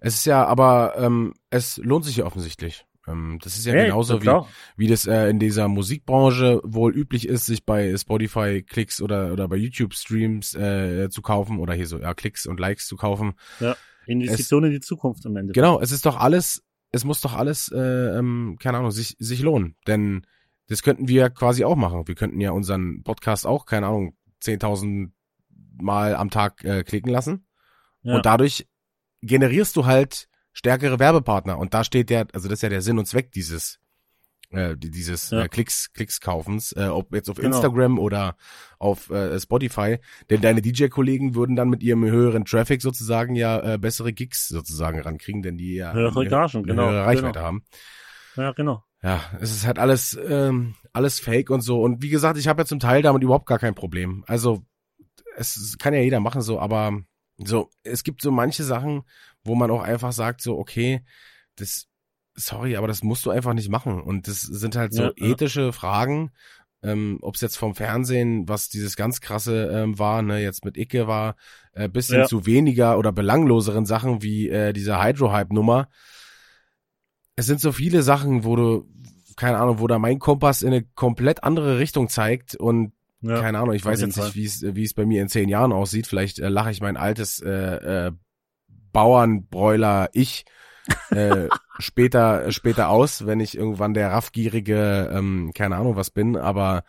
[0.00, 2.86] Es ist ja, aber ähm, es lohnt sich ja offensichtlich.
[3.06, 4.42] Ähm, das ist ja Hey, genauso na
[4.76, 9.32] wie, wie das äh, in dieser Musikbranche wohl üblich ist, sich bei Spotify Klicks oder
[9.32, 12.96] oder bei YouTube Streams äh, zu kaufen oder hier so ja Klicks und Likes zu
[12.96, 13.34] kaufen.
[14.06, 15.54] Investition in die Zukunft im Endeffekt.
[15.54, 17.78] Genau, es ist doch alles, es muss doch alles, äh,
[18.18, 20.24] ähm, keine Ahnung, sich sich lohnen, denn
[20.68, 22.06] das könnten wir quasi auch machen.
[22.08, 25.10] Wir könnten ja unseren Podcast auch, keine Ahnung, 10.000
[25.78, 27.46] Mal am Tag äh, klicken lassen
[28.02, 28.14] Ja.
[28.16, 28.66] und dadurch
[29.22, 32.98] generierst du halt stärkere Werbepartner und da steht der, also das ist ja der Sinn
[32.98, 33.78] und Zweck dieses
[34.50, 35.42] äh, die- dieses Ja.
[35.42, 37.48] äh, Klicks Klicks Kaufens, äh, ob jetzt auf Genau.
[37.48, 38.36] Instagram oder
[38.78, 39.98] auf äh, Spotify,
[40.30, 45.00] denn deine DJ-Kollegen würden dann mit ihrem höheren Traffic sozusagen ja äh, bessere Gigs sozusagen
[45.00, 47.44] rankriegen, denn die ja Höhere eine- Gagen, eine genau, höhere Reichweite genau.
[47.44, 47.64] haben.
[48.36, 48.84] Ja, genau.
[49.02, 52.62] Ja, es ist halt alles ähm, alles Fake und so und wie gesagt, ich habe
[52.62, 54.22] ja zum Teil damit überhaupt gar kein Problem.
[54.28, 54.64] Also
[55.36, 57.00] es kann ja jeder machen so, aber
[57.36, 59.02] so es gibt so manche Sachen,
[59.46, 61.02] wo man auch einfach sagt so okay,
[61.56, 61.86] das
[62.34, 65.26] sorry, aber das musst du einfach nicht machen und das sind halt so Ja, ja.
[65.32, 66.30] ethische Fragen,
[66.82, 70.76] ähm, ob es jetzt vom Fernsehen, was dieses ganz krasse ähm, war, ne, jetzt mit
[70.76, 71.36] Icke war,
[71.72, 72.24] äh, bis hin Ja.
[72.26, 75.88] zu weniger oder belangloseren Sachen wie äh, diese Hydro-Hype-Nummer.
[77.36, 78.86] Es sind so viele Sachen, wo du,
[79.36, 82.92] keine Ahnung, wo da mein Kompass in eine komplett andere Richtung zeigt und
[83.22, 83.40] Ja.
[83.40, 85.72] keine Ahnung, ich weiß jetzt nicht, wie es wie es bei mir in zehn Jahren
[85.72, 86.06] aussieht.
[86.06, 87.50] Vielleicht äh, lache ich mein altes äh,
[88.08, 88.12] äh,
[88.96, 90.44] Bauernbräuler ich
[91.10, 96.36] äh, später später aus, wenn ich irgendwann der raffgierige, ähm, keine Ahnung was bin.
[96.36, 96.84] Aber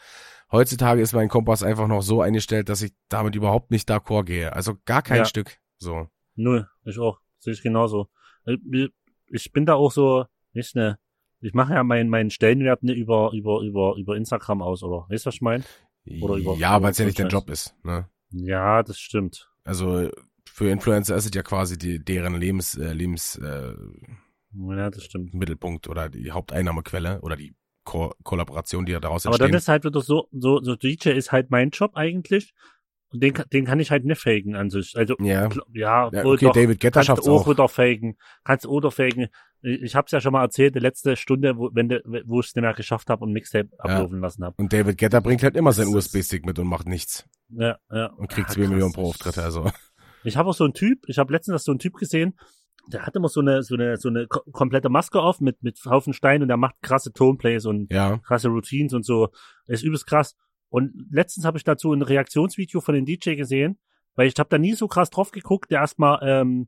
[0.51, 4.53] heutzutage ist mein Kompass einfach noch so eingestellt, dass ich damit überhaupt nicht d'accord gehe.
[4.53, 5.26] Also gar kein Ja.
[5.26, 5.58] Stück.
[5.80, 6.08] So.
[6.36, 6.70] Null.
[6.86, 7.20] Ich auch.
[7.39, 8.08] Sehe ich genauso.
[8.45, 8.58] Äh,
[9.30, 10.97] Ich bin da auch so, nicht ne,
[11.41, 15.05] ich mache ja meinen meinen Stellenwert ne über über über über Instagram aus, oder?
[15.10, 15.64] Weißt du, was ich meine?
[16.22, 17.28] Oder über- ja, weil es ja nicht dein.
[17.28, 17.76] Job ist.
[17.84, 18.08] Ne?
[18.32, 19.49] Ja, das stimmt.
[19.66, 20.10] Also
[20.58, 23.74] für Influencer ist es ja quasi die, deren Lebens, äh, Lebens äh,
[24.53, 25.34] Ja, das stimmt.
[25.36, 27.53] Mittelpunkt oder die Haupteinnahmequelle oder die
[27.84, 31.32] Ko Kollaboration, die ja daraus Aber dann ist halt wieder so, so, so DJ ist
[31.32, 32.53] halt mein Job eigentlich.
[33.14, 34.97] Und den, kann- den kann ich halt nicht faken an sich.
[34.97, 35.47] Also, ja.
[35.74, 36.53] ja, ja, okay, doch.
[36.53, 37.49] David Guetta kannst schafft's du auch, auch.
[37.51, 38.18] wieder faken.
[38.43, 39.28] Kannst du oder faken.
[39.62, 42.47] Ich ich hab's ja schon mal erzählt, die letzte Stunde, wo, wenn de, wo ich
[42.47, 44.55] es nicht mehr geschafft habe und Mixtape ablaufen lassen habe.
[44.58, 47.26] Und David Guetta bringt halt immer sein USB-Stick mit und macht nichts.
[47.49, 48.08] Ja, ja.
[48.08, 48.70] Und kriegt Ja, 2 krass.
[48.72, 49.38] Millionen pro Auftritt.
[49.38, 49.72] Also.
[50.24, 52.38] Ich habe auch so einen Typ, ich habe letztens so einen Typ gesehen,
[52.89, 55.80] der hat immer so eine, so eine, so eine ko- komplette Maske auf mit, mit
[55.86, 58.18] Haufen Steinen und der macht krasse Tonplays und Ja.
[58.20, 59.30] krasse Routines und so.
[59.65, 60.36] Ist übelst krass.
[60.70, 63.78] Und letztens habe ich dazu ein Reaktionsvideo von den DJ gesehen,
[64.15, 66.68] weil ich habe da nie so krass drauf geguckt, der erstmal ähm,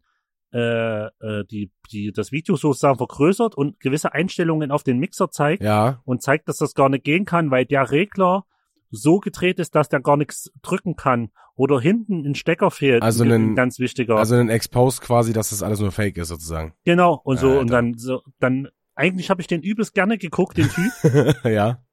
[0.53, 5.63] äh, äh, die, die, das Video sozusagen vergrößert und gewisse Einstellungen auf den Mixer zeigt
[5.63, 6.01] Ja.
[6.05, 8.45] und zeigt, dass das gar nicht gehen kann, weil der Regler
[8.89, 11.29] so gedreht ist, dass der gar nichts drücken kann
[11.59, 13.03] oder hinten ein Stecker fehlt.
[13.03, 14.15] Also ein, ganz wichtiger.
[14.15, 16.73] Also ein Expose quasi, dass das alles nur Fake ist sozusagen.
[16.85, 17.59] genau und so Alter.
[17.59, 20.93] und dann so dann eigentlich habe ich den übelst gerne geguckt, den Typ.
[21.43, 21.83] ja.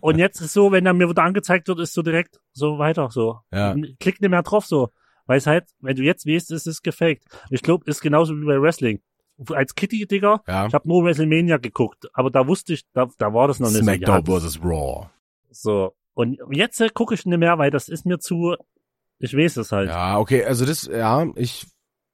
[0.00, 3.10] und jetzt ist so, wenn er mir wieder angezeigt wird, ist so direkt so weiter
[3.10, 3.40] so.
[3.52, 3.74] Ja.
[3.98, 4.88] Klick nicht mehr drauf so.
[5.26, 7.24] Weil es halt, wenn du jetzt weißt, ist es gefaked.
[7.50, 9.00] Ich glaube, ist genauso wie bei Wrestling.
[9.50, 10.66] Als Kitty, Digga, Ja.
[10.66, 13.82] ich habe nur WrestleMania geguckt, aber da wusste ich, da, da war das noch nicht
[13.82, 14.32] SmackDown so.
[14.32, 14.60] Ja, vs.
[14.64, 15.10] Raw.
[15.50, 15.94] So.
[16.14, 18.56] Und jetzt äh, gucke ich nicht mehr, weil das ist mir zu,
[19.20, 19.88] ich weiß es halt.
[19.88, 21.66] Ja, okay, also das, ja, ich,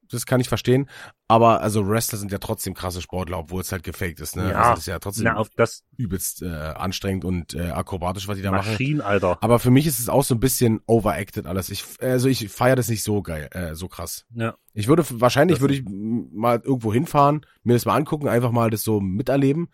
[0.09, 0.89] das kann ich verstehen.
[1.29, 4.51] Aber also Wrestler sind ja trotzdem krasse Sportler, obwohl es halt gefaked ist, ne?
[4.51, 4.57] Ja.
[4.59, 8.37] Also das ist ja trotzdem Na, auf das übelst äh, anstrengend und äh, akrobatisch, was
[8.37, 8.71] die da machen.
[8.71, 9.37] Maschinen, Alter.
[9.41, 11.71] Aber für mich ist es auch so ein bisschen overacted alles.
[11.71, 14.25] Ich, also ich feiere das nicht so geil, äh, so krass.
[14.35, 14.55] Ja.
[14.75, 18.71] Ich würde, wahrscheinlich Das- würde ich mal irgendwo hinfahren, mir das mal angucken, einfach mal
[18.71, 19.69] das so miterleben.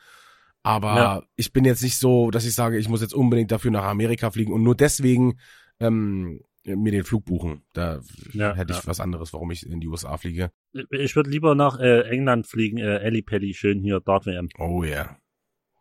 [0.62, 1.22] Aber Ja.
[1.36, 4.30] ich bin jetzt nicht so, dass ich sage, ich muss jetzt unbedingt dafür nach Amerika
[4.30, 5.38] fliegen und nur deswegen
[5.80, 7.62] ähm, mir den Flug buchen.
[7.72, 8.00] Da
[8.32, 8.86] Ja, hätte ich ja.
[8.86, 10.50] was anderes, warum ich in die USA fliege.
[10.90, 14.48] Ich würde lieber nach äh, England fliegen, äh, Ellie Pelli, schön hier, Dart WM.
[14.58, 15.16] Oh yeah.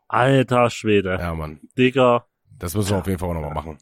[0.08, 1.12] Alter Schwede.
[1.20, 1.60] Ja, Mann.
[1.78, 2.26] Digga,
[2.58, 3.00] Das müssen wir Ja.
[3.02, 3.78] auf jeden Fall auch nochmal machen,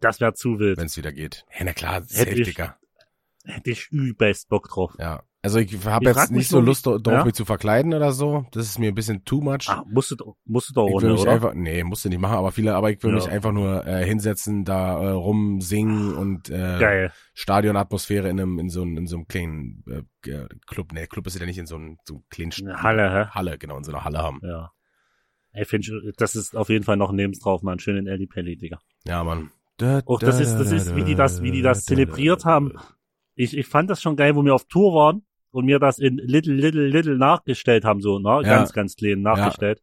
[0.00, 0.76] das wäre zu wild.
[0.78, 1.44] wenn es wieder geht.
[1.58, 2.76] Ja, na klar, safe, ich- Digga.
[3.44, 4.94] Hätte ich übelst Bock drauf.
[4.98, 5.22] Ja.
[5.42, 7.24] Also ich habe jetzt nicht so Lust darauf, ja?
[7.24, 8.44] mich zu verkleiden oder so.
[8.52, 9.68] Das ist mir ein bisschen too much.
[9.68, 11.32] Ah, musst du, doch- musst du doch ich will ohne, mich oder?
[11.32, 13.16] einfach, nee, musst du nicht machen, aber viele, aber ich will Ja.
[13.16, 17.12] mich einfach nur äh, hinsetzen, da äh, rumsingen und äh, Geil.
[17.32, 20.92] Stadionatmosphäre in einem, in so einem, in so einem kleinen äh, Club.
[20.92, 23.30] Nee, Club ist ja nicht in so einem, so einem kleinen Eine Halle, hä?
[23.30, 24.40] Halle, genau, in so einer Halle haben.
[24.42, 24.72] Ja.
[25.52, 27.78] Ey, find ich, das ist auf jeden Fall noch ein Lebenstraum, man.
[27.78, 28.78] Schön in Ellie Pelli, Digga.
[29.06, 29.50] Ja, Mann.
[30.04, 32.74] Auch das ist, das ist, wie die das, wie die das zelebriert haben.
[33.34, 36.16] Ich, ich fand das schon geil, wo wir auf Tour waren und mir das in
[36.18, 38.28] Little, Little, Little nachgestellt haben, so, ne?
[38.28, 38.56] Ja.
[38.56, 39.82] Ganz, ganz klein nachgestellt.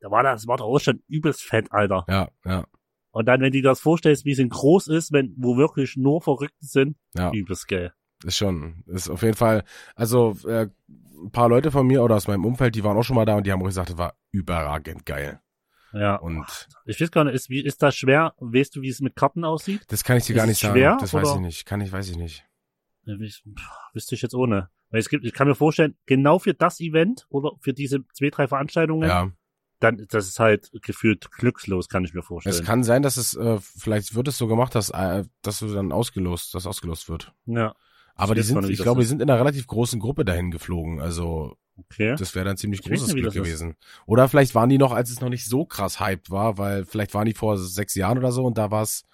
[0.00, 2.04] Da war das, war doch auch schon übelst fett, Alter.
[2.08, 2.64] Ja, ja.
[3.10, 5.96] Und dann, wenn du dir das vorstellst, wie es in groß ist, wenn, wo wirklich
[5.96, 7.30] nur Verrückte sind, Ja.
[7.30, 7.92] übelst geil.
[8.24, 10.68] Ist schon, ist auf jeden Fall, also äh,
[11.22, 13.36] ein paar Leute von mir oder aus meinem Umfeld, die waren auch schon mal da
[13.36, 15.40] und die haben auch gesagt, das war überragend geil.
[15.92, 16.16] Ja.
[16.16, 16.46] Und
[16.86, 18.34] Ich weiß gar nicht, ist, wie, ist das schwer?
[18.38, 19.82] Weißt du, wie es mit Karten aussieht?
[19.88, 20.74] das kann ich dir Ist gar nicht sagen.
[20.74, 21.34] schwer, das weiß oder?
[21.34, 21.66] ich nicht.
[21.66, 22.44] Kann ich, weiß ich nicht.
[23.04, 23.42] Ja, pff,
[23.92, 24.70] Wüsste ich jetzt ohne.
[24.92, 28.30] Weil es gibt, ich kann mir vorstellen, genau für das Event oder für diese zwei,
[28.30, 29.32] drei Veranstaltungen, Ja.
[29.80, 32.54] dann, das ist halt gefühlt glückslos, kann ich mir vorstellen.
[32.54, 35.72] Es kann sein, dass es, äh, vielleicht wird es so gemacht, dass, äh, dass du
[35.74, 37.32] dann ausgelost, dass ausgelost wird.
[37.46, 37.74] ja,
[38.14, 39.08] Aber die sind, ich glaube, die ist.
[39.08, 41.00] sind in einer relativ großen Gruppe dahin geflogen.
[41.00, 42.14] Also okay.
[42.18, 43.76] das wäre dann ziemlich Ich großes nicht, Glück gewesen.
[44.06, 47.14] Oder vielleicht waren die noch, als es noch nicht so krass hyped war, weil vielleicht
[47.14, 49.04] waren die vor sechs Jahren oder so und da war es,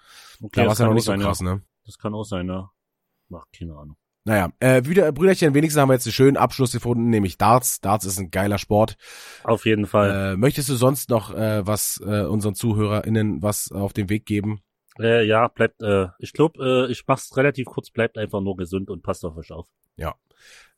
[0.41, 1.55] okay da war es ja noch nicht so sein, krass, ja.
[1.55, 1.61] ne?
[1.85, 2.69] Das kann auch sein, ja.
[3.33, 3.95] Ach, keine Ahnung.
[4.29, 7.81] Naja, äh, wieder, Brüderchen, wenigstens haben wir jetzt einen schönen Abschluss gefunden, nämlich Darts.
[7.81, 8.95] Darts ist ein geiler Sport.
[9.43, 10.33] Auf jeden Fall.
[10.33, 14.61] Äh, möchtest du sonst noch äh, was äh, unseren ZuhörerInnen was auf den Weg geben?
[14.99, 18.91] Äh, ja, bleibt, äh, ich glaube, äh, ich mach's relativ kurz, bleibt einfach nur gesund
[18.91, 19.65] und passt auf euch auf.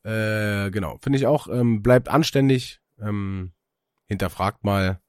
[0.02, 1.46] Äh, genau, finde ich auch.
[1.48, 3.52] Ähm, bleibt anständig, ähm,
[4.06, 5.02] hinterfragt mal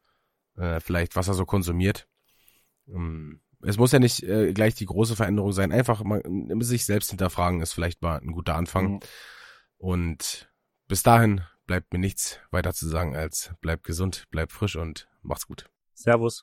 [0.58, 2.10] äh, vielleicht, was er so konsumiert.
[2.90, 5.72] Ähm, es muss ja nicht äh, gleich die große Veränderung sein.
[5.72, 8.94] Einfach mal äh, sich selbst hinterfragen ist vielleicht mal ein guter Anfang.
[8.94, 9.00] Mhm.
[9.78, 10.52] Und
[10.88, 15.48] bis dahin bleibt mir nichts weiter zu sagen als bleibt gesund, bleibt frisch und macht's
[15.48, 15.70] gut.
[15.94, 16.42] Servus.